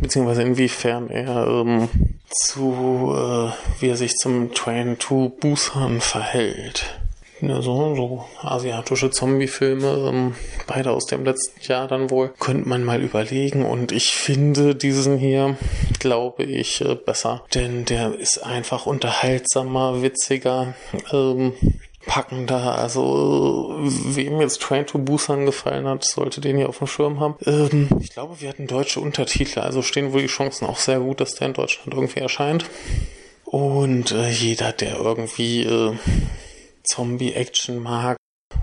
beziehungsweise 0.00 0.42
inwiefern 0.42 1.10
er 1.10 1.46
ähm, 1.46 1.88
zu, 2.28 3.14
äh, 3.14 3.80
wie 3.80 3.88
er 3.88 3.96
sich 3.96 4.14
zum 4.16 4.52
Train 4.54 4.98
to 4.98 5.28
Busan 5.28 6.00
verhält. 6.00 6.98
Ja, 7.40 7.60
so, 7.60 7.96
so 7.96 8.24
asiatische 8.40 9.10
Zombie-Filme, 9.10 10.08
ähm, 10.08 10.36
beide 10.68 10.92
aus 10.92 11.06
dem 11.06 11.24
letzten 11.24 11.60
Jahr 11.62 11.88
dann 11.88 12.08
wohl, 12.08 12.32
könnte 12.38 12.68
man 12.68 12.84
mal 12.84 13.02
überlegen. 13.02 13.64
Und 13.64 13.90
ich 13.90 14.12
finde 14.12 14.76
diesen 14.76 15.18
hier, 15.18 15.56
glaube 15.98 16.44
ich, 16.44 16.82
äh, 16.82 16.94
besser. 16.94 17.42
Denn 17.52 17.84
der 17.84 18.14
ist 18.16 18.38
einfach 18.38 18.86
unterhaltsamer, 18.86 20.02
witziger, 20.02 20.74
ähm, 21.12 21.54
packender. 22.06 22.78
Also, 22.78 23.74
wem 23.80 24.40
jetzt 24.40 24.60
Train 24.60 24.86
to 24.86 24.98
Busan 24.98 25.46
gefallen 25.46 25.86
hat, 25.86 26.04
sollte 26.04 26.40
den 26.40 26.56
hier 26.56 26.68
auf 26.68 26.78
dem 26.78 26.86
Schirm 26.86 27.20
haben. 27.20 27.36
Ähm, 27.46 27.88
ich 28.00 28.10
glaube, 28.10 28.40
wir 28.40 28.48
hatten 28.48 28.66
deutsche 28.66 29.00
Untertitel, 29.00 29.60
also 29.60 29.82
stehen 29.82 30.12
wohl 30.12 30.22
die 30.22 30.26
Chancen 30.26 30.66
auch 30.66 30.78
sehr 30.78 31.00
gut, 31.00 31.20
dass 31.20 31.34
der 31.34 31.48
in 31.48 31.54
Deutschland 31.54 31.94
irgendwie 31.94 32.20
erscheint. 32.20 32.64
Und 33.44 34.12
äh, 34.12 34.30
jeder, 34.30 34.72
der 34.72 34.96
irgendwie 34.96 35.64
äh, 35.64 35.94
Zombie-Action 36.84 37.78
mag, 37.78 38.16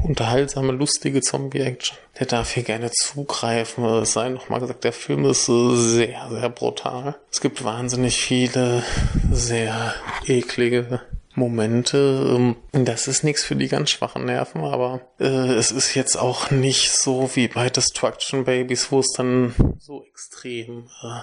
unterhaltsame, 0.03 0.71
lustige 0.71 1.21
Zombie-Action, 1.21 1.97
der 2.19 2.27
darf 2.27 2.53
hier 2.53 2.63
gerne 2.63 2.91
zugreifen. 2.91 3.85
Es 3.85 4.13
sei 4.13 4.29
nochmal 4.29 4.59
gesagt, 4.59 4.83
der 4.83 4.93
Film 4.93 5.25
ist 5.25 5.45
sehr, 5.45 6.27
sehr 6.29 6.49
brutal. 6.49 7.15
Es 7.31 7.41
gibt 7.41 7.63
wahnsinnig 7.63 8.21
viele 8.21 8.83
sehr 9.31 9.93
eklige 10.25 11.01
Momente. 11.35 11.97
Ähm, 12.35 12.55
das 12.71 13.07
ist 13.07 13.23
nichts 13.23 13.43
für 13.43 13.55
die 13.55 13.67
ganz 13.67 13.89
schwachen 13.91 14.25
Nerven, 14.25 14.61
aber 14.61 15.01
äh, 15.19 15.53
es 15.53 15.71
ist 15.71 15.95
jetzt 15.95 16.17
auch 16.17 16.51
nicht 16.51 16.91
so 16.91 17.29
wie 17.35 17.47
bei 17.47 17.69
Destruction 17.69 18.45
Babies, 18.45 18.91
wo 18.91 18.99
es 18.99 19.11
dann 19.15 19.53
so 19.79 20.03
extrem 20.03 20.87
äh, 21.03 21.21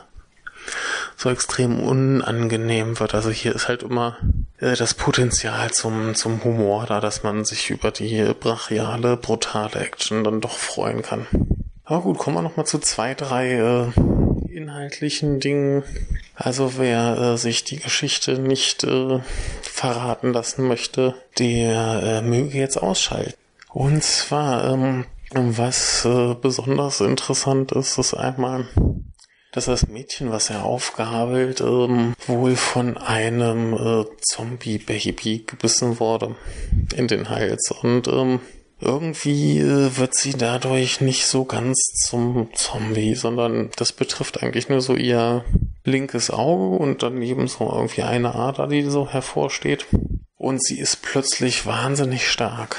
so 1.16 1.30
extrem 1.30 1.80
unangenehm 1.80 2.98
wird. 2.98 3.14
Also 3.14 3.30
hier 3.30 3.54
ist 3.54 3.68
halt 3.68 3.82
immer 3.82 4.18
äh, 4.58 4.76
das 4.76 4.94
Potenzial 4.94 5.70
zum, 5.70 6.14
zum 6.14 6.44
Humor 6.44 6.86
da, 6.86 7.00
dass 7.00 7.22
man 7.22 7.44
sich 7.44 7.70
über 7.70 7.90
die 7.90 8.32
brachiale, 8.38 9.16
brutale 9.16 9.80
Action 9.80 10.24
dann 10.24 10.40
doch 10.40 10.56
freuen 10.56 11.02
kann. 11.02 11.26
Aber 11.84 12.02
gut, 12.02 12.18
kommen 12.18 12.36
wir 12.36 12.42
nochmal 12.42 12.66
zu 12.66 12.78
zwei, 12.78 13.14
drei 13.14 13.52
äh, 13.52 14.52
inhaltlichen 14.52 15.40
Dingen. 15.40 15.84
Also 16.36 16.76
wer 16.76 17.16
äh, 17.18 17.38
sich 17.38 17.64
die 17.64 17.78
Geschichte 17.78 18.38
nicht 18.38 18.84
äh, 18.84 19.20
verraten 19.62 20.32
lassen 20.32 20.68
möchte, 20.68 21.14
der 21.38 22.02
äh, 22.02 22.22
möge 22.22 22.58
jetzt 22.58 22.76
ausschalten. 22.76 23.34
Und 23.72 24.04
zwar, 24.04 24.72
ähm, 24.72 25.06
was 25.32 26.04
äh, 26.04 26.34
besonders 26.34 27.00
interessant 27.00 27.72
ist, 27.72 27.98
ist 27.98 28.14
einmal 28.14 28.68
dass 29.56 29.64
das 29.64 29.88
Mädchen, 29.88 30.30
was 30.30 30.50
er 30.50 30.66
aufgabelt, 30.66 31.62
ähm, 31.62 32.12
wohl 32.26 32.56
von 32.56 32.98
einem 32.98 33.72
äh, 33.72 34.04
Zombie-Baby 34.20 35.44
gebissen 35.46 35.98
wurde 35.98 36.36
in 36.94 37.08
den 37.08 37.30
Hals. 37.30 37.70
Und 37.70 38.06
ähm, 38.06 38.40
irgendwie 38.80 39.58
äh, 39.58 39.96
wird 39.96 40.14
sie 40.14 40.32
dadurch 40.32 41.00
nicht 41.00 41.26
so 41.26 41.44
ganz 41.44 41.78
zum 42.06 42.50
Zombie, 42.54 43.14
sondern 43.14 43.70
das 43.76 43.92
betrifft 43.92 44.42
eigentlich 44.42 44.68
nur 44.68 44.80
so 44.80 44.94
ihr 44.94 45.44
linkes 45.84 46.30
Auge 46.30 46.76
und 46.76 47.02
daneben 47.02 47.48
so 47.48 47.70
irgendwie 47.72 48.02
eine 48.02 48.34
Ader, 48.34 48.66
die 48.66 48.82
so 48.82 49.08
hervorsteht. 49.08 49.86
Und 50.36 50.62
sie 50.62 50.78
ist 50.78 51.02
plötzlich 51.02 51.64
wahnsinnig 51.64 52.28
stark. 52.28 52.76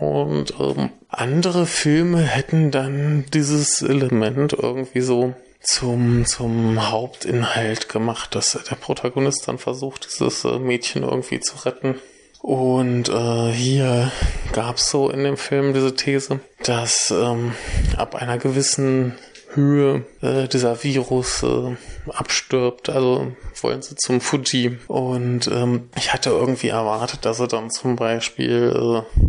Und 0.00 0.54
ähm, 0.60 0.90
andere 1.08 1.64
Filme 1.64 2.20
hätten 2.20 2.70
dann 2.70 3.24
dieses 3.32 3.80
Element 3.80 4.52
irgendwie 4.52 5.00
so 5.00 5.34
zum, 5.60 6.26
zum 6.26 6.90
Hauptinhalt 6.90 7.88
gemacht, 7.88 8.34
dass 8.34 8.52
der 8.52 8.76
Protagonist 8.76 9.48
dann 9.48 9.58
versucht, 9.58 10.06
dieses 10.06 10.44
äh, 10.44 10.58
Mädchen 10.58 11.02
irgendwie 11.02 11.40
zu 11.40 11.64
retten. 11.64 11.96
Und 12.40 13.08
äh, 13.08 13.52
hier 13.52 14.12
gab's 14.52 14.90
so 14.90 15.10
in 15.10 15.24
dem 15.24 15.36
Film 15.36 15.74
diese 15.74 15.94
These, 15.94 16.40
dass 16.64 17.10
ähm, 17.10 17.52
ab 17.96 18.14
einer 18.14 18.38
gewissen 18.38 19.16
Höhe 19.54 20.04
äh, 20.22 20.46
dieser 20.46 20.82
Virus 20.84 21.42
äh, 21.42 21.76
abstirbt. 22.08 22.90
Also 22.90 23.32
wollen 23.60 23.82
sie 23.82 23.96
zum 23.96 24.20
Fuji. 24.20 24.78
Und 24.86 25.48
ähm, 25.48 25.90
ich 25.96 26.12
hatte 26.12 26.30
irgendwie 26.30 26.68
erwartet, 26.68 27.24
dass 27.24 27.38
sie 27.38 27.48
dann 27.48 27.70
zum 27.70 27.96
Beispiel 27.96 28.72
äh, 28.74 29.20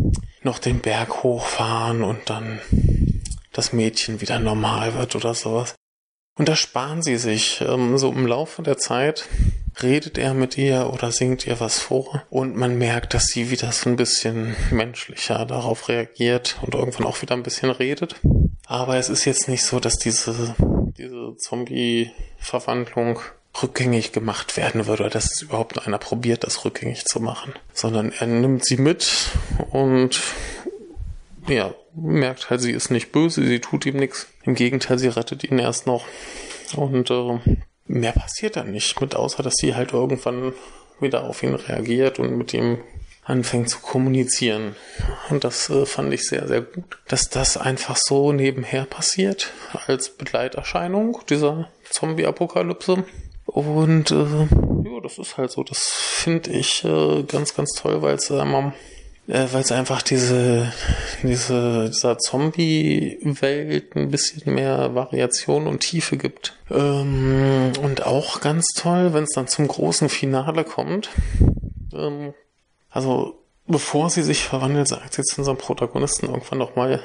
noch 0.42 0.58
den 0.58 0.80
Berg 0.80 1.22
hochfahren 1.22 2.02
und 2.02 2.30
dann 2.30 2.60
das 3.52 3.72
Mädchen 3.72 4.20
wieder 4.20 4.38
normal 4.38 4.94
wird 4.94 5.16
oder 5.16 5.34
sowas. 5.34 5.74
Und 6.38 6.48
da 6.48 6.56
sparen 6.56 7.02
sie 7.02 7.16
sich. 7.16 7.60
Ähm, 7.60 7.98
so 7.98 8.10
im 8.10 8.26
Laufe 8.26 8.62
der 8.62 8.78
Zeit 8.78 9.26
redet 9.82 10.18
er 10.18 10.34
mit 10.34 10.58
ihr 10.58 10.90
oder 10.92 11.12
singt 11.12 11.46
ihr 11.46 11.60
was 11.60 11.78
vor 11.78 12.22
und 12.30 12.56
man 12.56 12.76
merkt, 12.76 13.14
dass 13.14 13.26
sie 13.26 13.50
wieder 13.50 13.72
so 13.72 13.88
ein 13.88 13.96
bisschen 13.96 14.56
menschlicher 14.70 15.44
darauf 15.46 15.88
reagiert 15.88 16.58
und 16.62 16.74
irgendwann 16.74 17.06
auch 17.06 17.22
wieder 17.22 17.34
ein 17.34 17.42
bisschen 17.42 17.70
redet. 17.70 18.16
Aber 18.66 18.96
es 18.96 19.08
ist 19.08 19.24
jetzt 19.24 19.48
nicht 19.48 19.64
so, 19.64 19.80
dass 19.80 19.98
diese, 19.98 20.54
diese 20.96 21.36
Zombie-Verwandlung 21.36 23.20
rückgängig 23.62 24.12
gemacht 24.12 24.56
werden 24.56 24.86
würde 24.86 25.04
oder 25.04 25.10
dass 25.10 25.32
es 25.32 25.42
überhaupt 25.42 25.86
einer 25.86 25.98
probiert, 25.98 26.44
das 26.44 26.64
rückgängig 26.64 27.04
zu 27.04 27.20
machen, 27.20 27.52
sondern 27.72 28.12
er 28.12 28.28
nimmt 28.28 28.64
sie 28.64 28.76
mit 28.76 29.32
und 29.70 30.20
ja, 31.48 31.74
merkt 31.94 32.50
halt, 32.50 32.60
sie 32.60 32.72
ist 32.72 32.90
nicht 32.90 33.12
böse, 33.12 33.44
sie 33.44 33.60
tut 33.60 33.86
ihm 33.86 33.96
nichts. 33.96 34.28
Im 34.44 34.54
Gegenteil, 34.54 34.98
sie 34.98 35.08
rettet 35.08 35.42
ihn 35.44 35.58
erst 35.58 35.86
noch. 35.86 36.04
Und 36.76 37.10
äh, 37.10 37.38
mehr 37.86 38.12
passiert 38.12 38.56
dann 38.56 38.70
nicht 38.70 39.00
mit, 39.00 39.14
außer 39.14 39.42
dass 39.42 39.54
sie 39.56 39.74
halt 39.74 39.92
irgendwann 39.92 40.52
wieder 41.00 41.24
auf 41.24 41.42
ihn 41.42 41.54
reagiert 41.54 42.18
und 42.18 42.36
mit 42.36 42.54
ihm 42.54 42.78
anfängt 43.24 43.68
zu 43.68 43.80
kommunizieren. 43.80 44.76
Und 45.30 45.44
das 45.44 45.70
äh, 45.70 45.86
fand 45.86 46.12
ich 46.12 46.26
sehr, 46.26 46.48
sehr 46.48 46.62
gut, 46.62 46.98
dass 47.08 47.30
das 47.30 47.56
einfach 47.56 47.96
so 47.96 48.32
nebenher 48.32 48.84
passiert 48.84 49.52
als 49.86 50.10
Begleiterscheinung 50.10 51.20
dieser 51.28 51.68
Zombie-Apokalypse. 51.90 53.04
Und 53.46 54.10
äh, 54.10 54.14
ja, 54.14 55.00
das 55.02 55.18
ist 55.18 55.36
halt 55.36 55.50
so. 55.50 55.64
Das 55.64 55.88
finde 55.88 56.50
ich 56.50 56.84
äh, 56.84 57.22
ganz, 57.24 57.54
ganz 57.54 57.72
toll, 57.72 58.02
weil 58.02 58.14
es 58.14 58.30
ähm, 58.30 58.72
äh, 59.30 59.46
weil 59.52 59.62
es 59.62 59.72
einfach 59.72 60.02
diese, 60.02 60.72
diese, 61.22 61.88
dieser 61.88 62.18
Zombie-Welt 62.18 63.94
ein 63.96 64.10
bisschen 64.10 64.54
mehr 64.54 64.94
Variation 64.94 65.66
und 65.66 65.80
Tiefe 65.80 66.16
gibt. 66.16 66.56
Ähm, 66.70 67.72
und 67.80 68.04
auch 68.04 68.40
ganz 68.40 68.66
toll, 68.74 69.14
wenn 69.14 69.24
es 69.24 69.34
dann 69.34 69.46
zum 69.46 69.68
großen 69.68 70.08
Finale 70.08 70.64
kommt. 70.64 71.10
Ähm, 71.92 72.34
also, 72.90 73.38
bevor 73.66 74.10
sie 74.10 74.22
sich 74.22 74.42
verwandelt, 74.42 74.88
sagt 74.88 75.14
sie 75.14 75.22
zu 75.22 75.38
unserem 75.38 75.58
Protagonisten 75.58 76.26
irgendwann 76.26 76.58
nochmal 76.58 77.00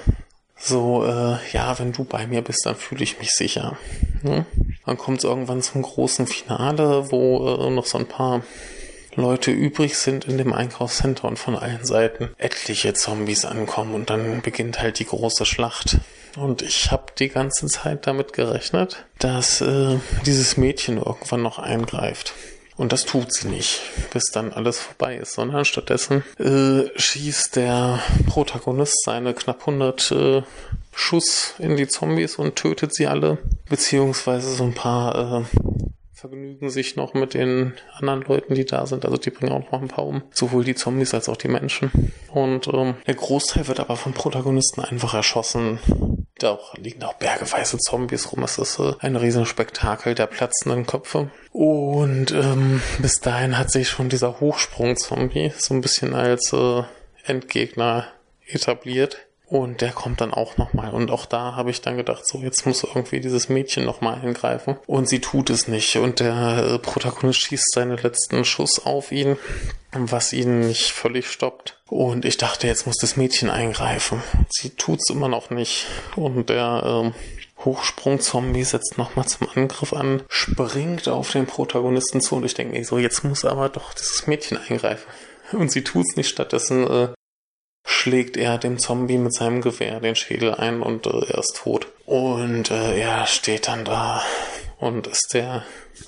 so, 0.58 1.06
äh, 1.06 1.38
ja, 1.52 1.78
wenn 1.78 1.92
du 1.92 2.06
bei 2.06 2.26
mir 2.28 2.42
bist, 2.42 2.66
dann 2.66 2.76
fühle 2.76 3.04
ich 3.04 3.20
mich 3.20 3.32
sicher. 3.32 3.78
Ne? 4.24 4.46
Dann 4.86 4.98
kommt 4.98 5.20
es 5.20 5.26
irgendwann 5.26 5.62
zum 5.62 5.82
großen 5.82 6.28
Finale, 6.28 7.12
wo 7.12 7.68
äh, 7.68 7.70
noch 7.70 7.86
so 7.86 7.98
ein 7.98 8.08
paar 8.08 8.42
Leute 9.16 9.52
übrig 9.52 9.98
sind 9.98 10.26
in 10.26 10.38
dem 10.38 10.54
Einkaufscenter 10.54 11.28
und 11.28 11.40
von 11.40 11.56
allen 11.56 11.86
Seiten 11.86 12.30
etliche 12.38 12.94
Zombies 12.94 13.46
ankommen 13.46 13.94
und 13.94 14.10
dann 14.10 14.42
beginnt 14.42 14.82
halt 14.82 15.00
die 15.00 15.06
große 15.06 15.46
Schlacht. 15.46 15.98
Und 16.38 16.62
ich 16.62 16.92
habe 16.92 17.06
die 17.18 17.30
ganze 17.30 17.68
Zeit 17.68 18.08
damit 18.08 18.34
gerechnet, 18.34 19.06
dass 19.20 19.62
äh, 19.62 19.98
dieses 20.26 20.58
Mädchen 20.58 20.98
irgendwann 20.98 21.42
noch 21.42 21.60
eingreift. 21.60 22.34
Und 22.78 22.92
das 22.92 23.06
tut 23.06 23.34
sie 23.34 23.48
nicht, 23.48 23.80
bis 24.12 24.26
dann 24.34 24.52
alles 24.52 24.80
vorbei 24.80 25.16
ist, 25.16 25.34
sondern 25.34 25.64
stattdessen 25.64 26.26
äh, 26.40 26.90
schießt 27.00 27.56
der 27.56 28.02
Protagonist 28.28 29.02
seine 29.06 29.34
knapp 29.34 29.62
100 29.62 30.12
äh, 30.12 30.42
Schuss 30.94 31.54
in 31.60 31.78
die 31.78 31.88
Zombies 31.88 32.36
und 32.36 32.58
tötet 32.58 32.94
sie 32.94 33.08
alle, 33.08 33.38
beziehungsweise 33.70 34.54
so 34.54 34.64
ein 34.66 34.74
paar 34.74 35.46
äh, 35.46 35.75
vergnügen 36.30 36.70
sich 36.70 36.96
noch 36.96 37.14
mit 37.14 37.34
den 37.34 37.74
anderen 37.94 38.22
Leuten, 38.22 38.56
die 38.56 38.66
da 38.66 38.86
sind. 38.86 39.06
Also 39.06 39.18
die 39.18 39.30
bringen 39.30 39.52
auch 39.52 39.72
noch 39.72 39.82
ein 39.82 39.88
paar 39.88 40.06
um. 40.06 40.24
Sowohl 40.32 40.64
die 40.64 40.76
Zombies 40.76 41.14
als 41.14 41.30
auch 41.30 41.38
die 41.38 41.48
Menschen. 41.48 42.12
Und 42.32 42.68
ähm, 42.68 42.96
der 43.06 43.16
Großteil 43.16 43.68
wird 43.68 43.80
aber 43.80 43.96
vom 43.96 44.14
Protagonisten 44.14 44.82
einfach 44.82 45.14
erschossen. 45.14 45.80
Da 46.38 46.60
liegen 46.78 47.04
auch 47.04 47.14
bergeweise 47.14 47.78
Zombies 47.78 48.32
rum. 48.32 48.44
Es 48.44 48.58
ist 48.58 48.80
äh, 48.80 48.94
ein 49.00 49.16
Riesenspektakel 49.16 50.16
der 50.16 50.28
platzenden 50.28 50.86
Köpfe. 50.86 51.30
Und 51.52 52.32
ähm, 52.32 52.82
bis 53.00 53.20
dahin 53.20 53.58
hat 53.58 53.72
sich 53.72 53.90
schon 53.90 54.10
dieser 54.10 54.40
Hochsprung-Zombie 54.40 55.54
so 55.58 55.74
ein 55.74 55.82
bisschen 55.82 56.14
als 56.14 56.52
äh, 56.54 56.84
Endgegner 57.24 58.08
etabliert. 58.48 59.25
Und 59.48 59.82
der 59.82 59.92
kommt 59.92 60.22
dann 60.22 60.34
auch 60.34 60.58
nochmal. 60.58 60.92
Und 60.92 61.12
auch 61.12 61.26
da 61.26 61.56
habe 61.56 61.70
ich 61.70 61.82
dann 61.82 61.98
gedacht, 61.98 62.26
so 62.26 62.40
jetzt 62.40 62.66
muss 62.66 62.84
irgendwie 62.84 63.20
dieses 63.20 63.48
Mädchen 63.48 63.86
nochmal 63.86 64.20
eingreifen. 64.20 64.78
Und 64.88 65.08
sie 65.08 65.20
tut 65.20 65.50
es 65.52 65.68
nicht. 65.68 65.98
Und 65.98 66.20
der 66.20 66.74
äh, 66.74 66.80
Protagonist 66.80 67.42
schießt 67.42 67.74
seinen 67.74 67.98
letzten 67.98 68.44
Schuss 68.44 68.86
auf 68.86 69.12
ihn, 69.12 69.38
was 69.92 70.34
ihn 70.34 70.62
nicht 70.62 70.92
völlig 70.92 71.30
stoppt. 71.30 71.80
Und 71.90 72.26
ich 72.26 72.38
dachte, 72.38 72.66
jetzt 72.68 72.88
muss 72.88 72.98
das 72.98 73.18
Mädchen 73.18 73.52
eingreifen. 73.52 74.24
Sie 74.50 74.72
tut 74.72 75.00
es 75.00 75.14
immer 75.14 75.30
noch 75.30 75.52
nicht. 75.52 75.86
Und 76.16 76.50
der 76.50 76.84
ähm, 76.84 77.14
Hochsprung-Zombie 77.64 78.64
setzt 78.64 78.98
nochmal 78.98 79.28
zum 79.28 79.48
Angriff 79.54 79.94
an, 79.94 80.24
springt 80.28 81.08
auf 81.08 81.32
den 81.32 81.46
Protagonisten 81.46 82.20
zu. 82.20 82.38
Und 82.38 82.46
ich 82.46 82.56
denke 82.56 82.78
mir 82.78 82.84
so, 82.84 82.98
jetzt 82.98 83.24
muss 83.24 83.46
aber 83.46 83.70
doch 83.70 83.94
dieses 83.94 84.26
Mädchen 84.26 84.58
eingreifen. 84.58 85.08
Und 85.52 85.72
sie 85.72 85.84
tut 85.84 86.06
es 86.10 86.16
nicht. 86.16 86.30
Stattdessen 86.30 86.88
äh, 86.88 87.08
schlägt 87.86 88.36
er 88.36 88.58
dem 88.58 88.80
Zombie 88.80 89.20
mit 89.20 89.34
seinem 89.34 89.62
Gewehr 89.62 90.00
den 90.00 90.16
Schädel 90.16 90.56
ein 90.56 90.82
und 90.82 91.06
äh, 91.06 91.10
er 91.10 91.38
ist 91.38 91.56
tot. 91.56 91.88
Und 92.06 92.72
äh, 92.72 93.00
er 93.00 93.28
steht 93.28 93.68
dann 93.68 93.86
da 93.86 94.22
und 94.80 95.08
ist 95.08 95.34
der 95.34 95.64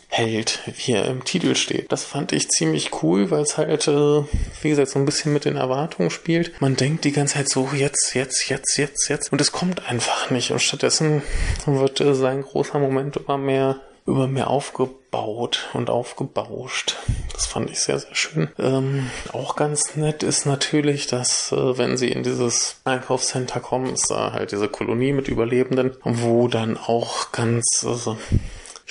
Held, 0.10 0.60
wie 0.65 0.93
er 0.93 1.05
im 1.05 1.24
Titel 1.24 1.55
steht. 1.55 1.91
Das 1.91 2.03
fand 2.03 2.31
ich 2.31 2.50
ziemlich 2.50 3.03
cool, 3.03 3.29
weil 3.29 3.41
es 3.41 3.57
halt, 3.57 3.88
äh, 3.88 4.24
wie 4.62 4.69
gesagt, 4.69 4.89
so 4.89 5.00
ein 5.00 5.05
bisschen 5.05 5.34
mit 5.34 5.46
den 5.46 5.55
Erwartungen 5.55 6.10
spielt. 6.10 6.60
Man 6.62 6.75
denkt 6.75 7.05
die 7.05 7.12
ganze 7.12 7.36
Zeit 7.36 7.49
so, 7.49 7.69
jetzt, 7.73 8.13
jetzt, 8.15 8.49
jetzt, 8.49 8.78
jetzt, 8.78 9.10
jetzt. 9.10 9.32
Und 9.32 9.39
es 9.39 9.52
kommt 9.52 9.88
einfach 9.88 10.30
nicht. 10.32 10.52
Und 10.52 10.62
stattdessen 10.62 11.21
wird 11.65 12.02
äh, 12.02 12.15
sein 12.15 12.41
großer 12.41 12.80
Moment 12.80 13.17
immer 13.17 13.38
mehr 13.38 13.82
über 14.06 14.28
mir 14.28 14.47
aufgebaut 15.12 15.70
und 15.74 15.89
aufgebauscht. 15.89 16.98
Das 17.34 17.46
fand 17.46 17.70
ich 17.70 17.80
sehr, 17.80 18.00
sehr 18.00 18.15
schön. 18.15 18.50
Ähm, 18.60 19.10
auch 19.32 19.56
ganz 19.56 19.96
nett 19.96 20.24
ist 20.24 20.46
natürlich, 20.46 21.08
dass 21.08 21.52
äh, 21.52 21.78
wenn 21.78 21.98
sie 21.98 22.12
in 22.12 22.24
dieses 22.24 22.82
Einkaufscenter 22.84 23.60
kommen, 23.60 23.93
ist 23.93 24.10
da 24.10 24.34
halt 24.34 24.52
diese 24.52 24.67
Kolonie 24.67 25.13
mit 25.13 25.28
Überlebenden, 25.28 25.96
wo 26.04 26.48
dann 26.48 26.78
auch 26.78 27.32
ganz 27.32 27.86
äh, 27.86 28.15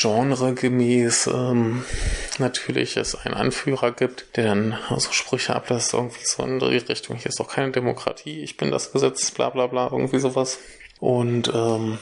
genregemäß 0.01 1.29
ähm, 1.29 1.85
natürlich 2.39 2.97
es 2.97 3.15
einen 3.15 3.35
Anführer 3.35 3.93
gibt, 3.93 4.37
der 4.37 4.45
dann 4.45 4.79
so 4.97 5.11
Sprüche 5.13 5.57
ablässt, 5.57 5.95
irgendwie 5.95 6.25
so 6.25 6.43
in 6.43 6.59
die 6.59 6.77
Richtung, 6.77 7.17
hier 7.17 7.31
ist 7.31 7.41
doch 7.41 7.49
keine 7.49 7.73
Demokratie, 7.73 8.43
ich 8.43 8.59
bin 8.59 8.71
das 8.71 8.93
Gesetz, 8.93 9.31
bla 9.31 9.49
bla 9.49 9.67
bla, 9.67 9.89
irgendwie 9.91 10.19
sowas. 10.19 10.59
Und 10.99 11.51
ähm, 11.55 11.99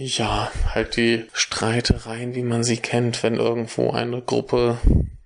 ja, 0.00 0.50
halt 0.66 0.96
die 0.96 1.26
Streitereien, 1.34 2.34
wie 2.34 2.42
man 2.42 2.64
sie 2.64 2.78
kennt, 2.78 3.22
wenn 3.22 3.36
irgendwo 3.36 3.90
eine 3.90 4.22
Gruppe 4.22 4.78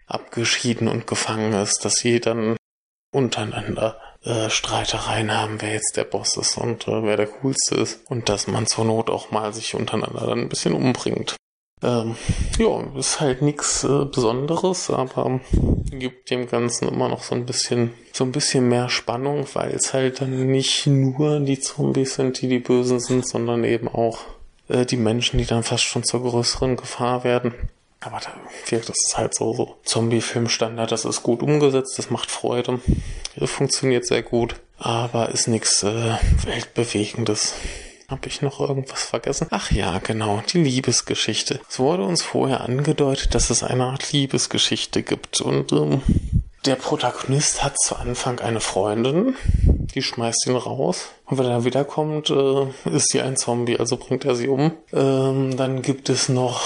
abgeschieden 0.06 0.88
und 0.88 1.06
gefangen 1.06 1.52
ist, 1.52 1.84
dass 1.84 1.94
sie 1.94 2.20
dann 2.20 2.56
untereinander 3.12 4.00
äh, 4.24 4.50
Streitereien 4.50 5.32
haben, 5.32 5.62
wer 5.62 5.74
jetzt 5.74 5.96
der 5.96 6.04
Boss 6.04 6.36
ist 6.36 6.58
und 6.58 6.88
äh, 6.88 7.02
wer 7.04 7.16
der 7.16 7.28
coolste 7.28 7.76
ist 7.76 8.00
und 8.10 8.28
dass 8.28 8.48
man 8.48 8.66
zur 8.66 8.84
Not 8.84 9.10
auch 9.10 9.30
mal 9.30 9.54
sich 9.54 9.74
untereinander 9.74 10.26
dann 10.26 10.40
ein 10.40 10.48
bisschen 10.48 10.74
umbringt. 10.74 11.36
Ähm, 11.82 12.16
ja, 12.58 12.82
ist 12.98 13.20
halt 13.20 13.42
nichts 13.42 13.84
äh, 13.84 14.06
Besonderes, 14.06 14.90
aber 14.90 15.40
gibt 15.90 16.30
dem 16.30 16.48
Ganzen 16.48 16.88
immer 16.88 17.08
noch 17.08 17.22
so 17.22 17.34
ein 17.36 17.46
bisschen, 17.46 17.92
so 18.12 18.24
ein 18.24 18.32
bisschen 18.32 18.68
mehr 18.68 18.88
Spannung, 18.88 19.46
weil 19.52 19.72
es 19.72 19.92
halt 19.92 20.20
dann 20.20 20.46
nicht 20.46 20.86
nur 20.86 21.38
die 21.40 21.60
Zombies 21.60 22.14
sind, 22.14 22.40
die 22.40 22.48
die 22.48 22.58
Bösen 22.58 22.98
sind, 22.98 23.28
sondern 23.28 23.62
eben 23.64 23.88
auch 23.88 24.18
äh, 24.74 24.86
die 24.86 24.96
Menschen, 24.96 25.38
die 25.38 25.46
dann 25.46 25.62
fast 25.62 25.84
schon 25.84 26.04
zur 26.04 26.22
größeren 26.22 26.76
Gefahr 26.76 27.24
werden. 27.24 27.54
Aber 28.00 28.20
da, 28.20 28.30
das 28.70 28.88
ist 28.88 29.16
halt 29.16 29.34
so, 29.34 29.54
so 29.54 29.76
Zombie-Filmstandard, 29.84 30.92
das 30.92 31.06
ist 31.06 31.22
gut 31.22 31.42
umgesetzt, 31.42 31.98
das 31.98 32.10
macht 32.10 32.30
Freude, 32.30 32.80
das 33.36 33.50
funktioniert 33.50 34.06
sehr 34.06 34.22
gut, 34.22 34.56
aber 34.76 35.30
ist 35.30 35.48
nichts 35.48 35.82
äh, 35.84 36.16
Weltbewegendes. 36.44 37.54
Habe 38.08 38.28
ich 38.28 38.42
noch 38.42 38.60
irgendwas 38.60 39.04
vergessen? 39.04 39.46
Ach 39.50 39.70
ja, 39.70 39.98
genau, 39.98 40.42
die 40.52 40.62
Liebesgeschichte. 40.62 41.60
Es 41.66 41.78
wurde 41.78 42.02
uns 42.02 42.22
vorher 42.22 42.60
angedeutet, 42.60 43.34
dass 43.34 43.48
es 43.48 43.62
eine 43.62 43.84
Art 43.84 44.12
Liebesgeschichte 44.12 45.02
gibt 45.02 45.40
und 45.40 45.72
ähm, 45.72 46.02
der 46.64 46.76
Protagonist 46.76 47.62
hat 47.62 47.78
zu 47.78 47.96
Anfang 47.96 48.40
eine 48.40 48.60
Freundin, 48.60 49.36
die 49.94 50.02
schmeißt 50.02 50.46
ihn 50.46 50.56
raus. 50.56 51.08
Und 51.26 51.38
wenn 51.38 51.46
er 51.46 51.64
wiederkommt, 51.64 52.30
äh, 52.30 52.66
ist 52.90 53.10
sie 53.10 53.20
ein 53.20 53.36
Zombie, 53.36 53.78
also 53.78 53.96
bringt 53.96 54.24
er 54.24 54.34
sie 54.34 54.48
um. 54.48 54.72
Ähm, 54.92 55.56
dann 55.56 55.82
gibt 55.82 56.08
es 56.08 56.28
noch 56.28 56.62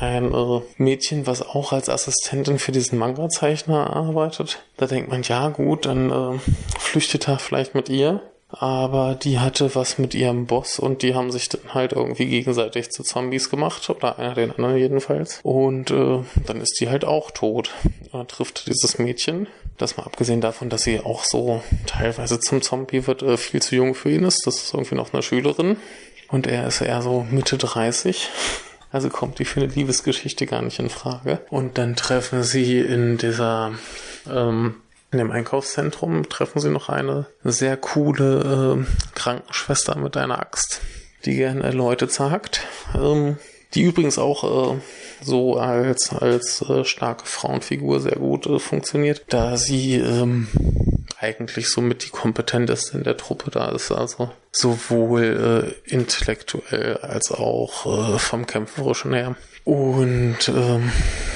ein 0.00 0.32
äh, 0.32 0.60
Mädchen, 0.76 1.26
was 1.26 1.42
auch 1.42 1.72
als 1.72 1.88
Assistentin 1.88 2.58
für 2.58 2.72
diesen 2.72 2.98
Manga-Zeichner 2.98 3.94
arbeitet. 3.94 4.62
Da 4.76 4.86
denkt 4.86 5.10
man, 5.10 5.22
ja 5.22 5.48
gut, 5.48 5.86
dann 5.86 6.10
äh, 6.10 6.38
flüchtet 6.78 7.28
er 7.28 7.38
vielleicht 7.38 7.74
mit 7.74 7.88
ihr 7.88 8.20
aber 8.52 9.14
die 9.14 9.38
hatte 9.38 9.74
was 9.74 9.98
mit 9.98 10.14
ihrem 10.14 10.46
Boss 10.46 10.78
und 10.78 11.02
die 11.02 11.14
haben 11.14 11.30
sich 11.30 11.48
dann 11.48 11.74
halt 11.74 11.92
irgendwie 11.92 12.26
gegenseitig 12.26 12.90
zu 12.90 13.02
Zombies 13.02 13.50
gemacht 13.50 13.88
oder 13.90 14.18
einer 14.18 14.34
den 14.34 14.50
anderen 14.50 14.76
jedenfalls 14.76 15.40
und 15.42 15.90
äh, 15.90 16.20
dann 16.46 16.60
ist 16.60 16.78
die 16.80 16.88
halt 16.88 17.04
auch 17.04 17.30
tot. 17.30 17.70
Da 18.12 18.24
trifft 18.24 18.66
dieses 18.66 18.98
Mädchen, 18.98 19.46
das 19.78 19.96
mal 19.96 20.04
abgesehen 20.04 20.40
davon, 20.40 20.68
dass 20.68 20.82
sie 20.82 21.00
auch 21.00 21.24
so 21.24 21.62
teilweise 21.86 22.40
zum 22.40 22.62
Zombie 22.62 23.06
wird, 23.06 23.22
äh, 23.22 23.36
viel 23.36 23.62
zu 23.62 23.76
jung 23.76 23.94
für 23.94 24.10
ihn 24.10 24.24
ist. 24.24 24.46
Das 24.46 24.56
ist 24.56 24.74
irgendwie 24.74 24.96
noch 24.96 25.12
eine 25.12 25.22
Schülerin 25.22 25.76
und 26.28 26.46
er 26.46 26.66
ist 26.66 26.80
eher 26.80 27.02
so 27.02 27.26
Mitte 27.30 27.56
30. 27.56 28.28
Also 28.92 29.08
kommt 29.08 29.38
die 29.38 29.44
für 29.44 29.60
eine 29.60 29.72
Liebesgeschichte 29.72 30.46
gar 30.46 30.62
nicht 30.62 30.80
in 30.80 30.90
Frage. 30.90 31.40
Und 31.50 31.78
dann 31.78 31.94
treffen 31.94 32.42
sie 32.42 32.80
in 32.80 33.18
dieser 33.18 33.72
ähm, 34.28 34.74
in 35.12 35.18
dem 35.18 35.30
Einkaufszentrum 35.30 36.28
treffen 36.28 36.60
sie 36.60 36.70
noch 36.70 36.88
eine 36.88 37.26
sehr 37.42 37.76
coole 37.76 38.84
äh, 38.86 39.14
Krankenschwester 39.14 39.96
mit 39.98 40.16
einer 40.16 40.38
Axt, 40.38 40.80
die 41.24 41.36
gerne 41.36 41.70
Leute 41.72 42.08
zerhackt. 42.08 42.62
Ähm, 42.94 43.36
die 43.74 43.82
übrigens 43.82 44.18
auch 44.18 44.74
äh, 44.74 44.80
so 45.22 45.56
als, 45.56 46.12
als 46.12 46.62
äh, 46.62 46.84
starke 46.84 47.26
Frauenfigur 47.26 48.00
sehr 48.00 48.16
gut 48.16 48.46
äh, 48.46 48.58
funktioniert, 48.58 49.22
da 49.28 49.56
sie 49.56 49.94
ähm, 49.94 50.48
eigentlich 51.18 51.68
somit 51.68 52.04
die 52.04 52.10
kompetenteste 52.10 52.98
in 52.98 53.04
der 53.04 53.16
Truppe 53.16 53.50
da 53.50 53.68
ist, 53.68 53.92
also 53.92 54.30
sowohl 54.52 55.74
äh, 55.86 55.92
intellektuell 55.94 56.96
als 56.98 57.30
auch 57.30 58.14
äh, 58.14 58.18
vom 58.18 58.46
Kämpferischen 58.46 59.12
her. 59.12 59.36
Und 59.70 60.48
ähm, 60.48 60.90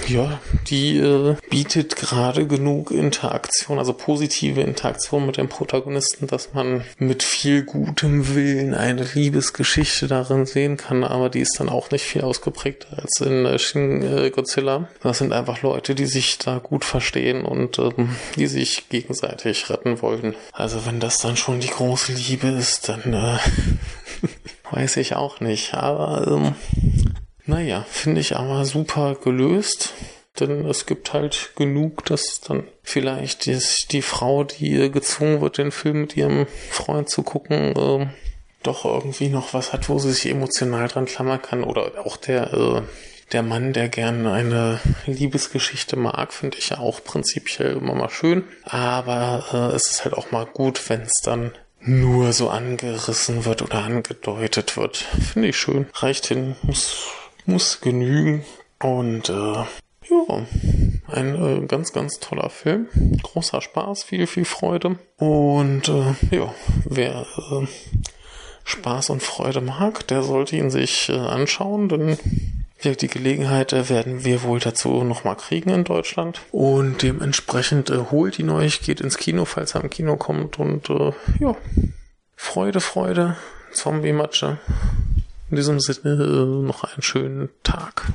ja, 0.09 0.40
die 0.66 0.99
äh, 0.99 1.37
bietet 1.51 1.94
gerade 1.94 2.49
genug 2.49 2.90
Interaktion, 2.90 3.79
also 3.79 3.92
positive 3.92 4.61
Interaktion 4.61 5.25
mit 5.25 5.37
dem 5.37 5.49
Protagonisten, 5.49 6.27
dass 6.27 6.53
man 6.53 6.83
mit 6.99 7.23
viel 7.23 7.62
gutem 7.62 8.35
Willen 8.35 8.75
eine 8.75 9.05
Liebesgeschichte 9.05 10.09
darin 10.09 10.47
sehen 10.47 10.77
kann, 10.77 11.05
aber 11.05 11.29
die 11.31 11.38
ist 11.38 11.61
dann 11.61 11.68
auch 11.68 11.92
nicht 11.92 12.03
viel 12.03 12.23
ausgeprägter 12.23 12.99
als 13.01 13.20
in 13.20 13.47
äh, 13.47 13.57
Shin 13.61 14.03
äh, 14.03 14.31
Godzilla. 14.31 14.88
Das 15.01 15.18
sind 15.18 15.33
einfach 15.33 15.62
Leute, 15.62 15.94
die 15.94 16.07
sich 16.07 16.37
da 16.38 16.59
gut 16.59 16.85
verstehen 16.85 17.44
und 17.44 17.79
ähm, 17.79 18.16
die 18.35 18.49
sich 18.49 18.88
gegenseitig 18.88 19.70
retten 19.70 20.03
wollen. 20.03 20.35
Also 20.51 20.87
wenn 20.87 20.99
das 20.99 21.18
dann 21.18 21.37
schon 21.37 21.61
die 21.61 21.70
große 21.70 22.12
Liebe 22.14 22.49
ist, 22.49 22.88
dann 22.88 23.12
äh, 23.12 23.38
weiß 24.73 24.97
ich 24.97 25.14
auch 25.14 25.38
nicht. 25.38 25.75
Aber 25.75 26.27
ähm, 26.27 26.55
naja, 27.46 27.85
finde 27.88 28.20
ich 28.20 28.37
aber 28.37 28.64
super 28.64 29.16
gelöst. 29.22 29.94
Denn 30.40 30.66
es 30.66 30.87
gibt 30.87 31.12
halt 31.12 31.52
genug, 31.54 32.04
dass 32.07 32.40
dann 32.40 32.64
vielleicht 32.83 33.46
die, 33.46 33.57
die 33.92 34.02
Frau, 34.02 34.42
die 34.42 34.90
gezwungen 34.90 35.40
wird, 35.40 35.59
den 35.59 35.70
Film 35.70 36.02
mit 36.02 36.16
ihrem 36.16 36.46
Freund 36.70 37.09
zu 37.09 37.22
gucken, 37.22 37.76
äh, 37.76 38.07
doch 38.64 38.85
irgendwie 38.85 39.28
noch 39.28 39.54
was 39.54 39.72
hat, 39.72 39.88
wo 39.88 39.98
sie 40.00 40.12
sich 40.12 40.26
emotional 40.26 40.88
dran 40.88 41.04
klammern 41.04 41.40
kann. 41.40 41.62
Oder 41.62 42.04
auch 42.04 42.16
der, 42.16 42.52
äh, 42.52 42.83
der 43.30 43.42
Mann, 43.42 43.72
der 43.72 43.88
gerne 43.88 44.33
eine 44.33 44.80
Liebesgeschichte 45.07 45.94
mag, 45.96 46.33
finde 46.33 46.59
ich 46.59 46.70
ja 46.70 46.78
auch 46.78 47.04
prinzipiell 47.04 47.76
immer 47.76 47.94
mal 47.94 48.11
schön. 48.11 48.42
Aber 48.64 49.44
äh, 49.52 49.76
es 49.76 49.87
ist 49.87 50.04
halt 50.04 50.14
auch 50.14 50.33
mal 50.33 50.46
gut, 50.46 50.88
wenn 50.88 51.02
es 51.02 51.20
dann 51.22 51.52
nur 51.80 52.33
so 52.33 52.48
angerissen 52.48 53.44
wird 53.44 53.62
oder 53.62 53.85
angedeutet 53.85 54.76
wird. 54.76 54.96
Finde 54.96 55.48
ich 55.48 55.57
schön. 55.57 55.87
Reicht 55.94 56.26
hin, 56.26 56.57
muss, 56.62 57.07
muss 57.46 57.80
genügen. 57.80 58.44
Und 58.80 59.28
äh, 59.28 59.33
ja, 59.33 60.46
ein 61.09 61.35
äh, 61.35 61.66
ganz, 61.66 61.92
ganz 61.92 62.20
toller 62.20 62.50
Film. 62.50 62.88
Großer 63.22 63.61
Spaß, 63.61 64.04
viel, 64.04 64.26
viel 64.26 64.44
Freude. 64.44 64.98
Und 65.16 65.88
äh, 65.88 66.14
ja, 66.30 66.54
wer 66.85 67.26
äh, 67.50 67.66
Spaß 68.64 69.11
und 69.11 69.22
Freude 69.22 69.61
mag, 69.61 70.07
der 70.09 70.22
sollte 70.22 70.57
ihn 70.57 70.70
sich 70.70 71.09
äh, 71.09 71.16
anschauen, 71.16 71.88
denn 71.88 72.18
die 72.85 73.09
Gelegenheit 73.09 73.72
äh, 73.72 73.88
werden 73.88 74.24
wir 74.24 74.42
wohl 74.42 74.61
dazu 74.61 75.04
nochmal 75.04 75.37
kriegen 75.37 75.70
in 75.70 75.85
Deutschland. 75.85 76.42
Und 76.50 77.02
dementsprechend 77.02 77.90
äh, 77.90 77.98
holt 78.11 78.38
ihn 78.38 78.50
euch, 78.50 78.83
geht 78.83 79.00
ins 79.00 79.16
Kino, 79.16 79.44
falls 79.46 79.74
er 79.74 79.83
im 79.83 79.90
Kino 79.90 80.16
kommt. 80.16 80.59
Und 80.59 80.90
äh, 80.90 81.12
ja, 81.40 81.57
Freude, 82.37 82.80
Freude, 82.80 83.37
Zombie-Matsche. 83.72 84.59
In 85.55 85.59
diesem 85.59 85.79
Sinne 85.79 86.14
äh, 86.14 86.67
noch 86.67 86.83
einen 86.83 87.01
schönen 87.01 87.49
Tag. 87.62 88.12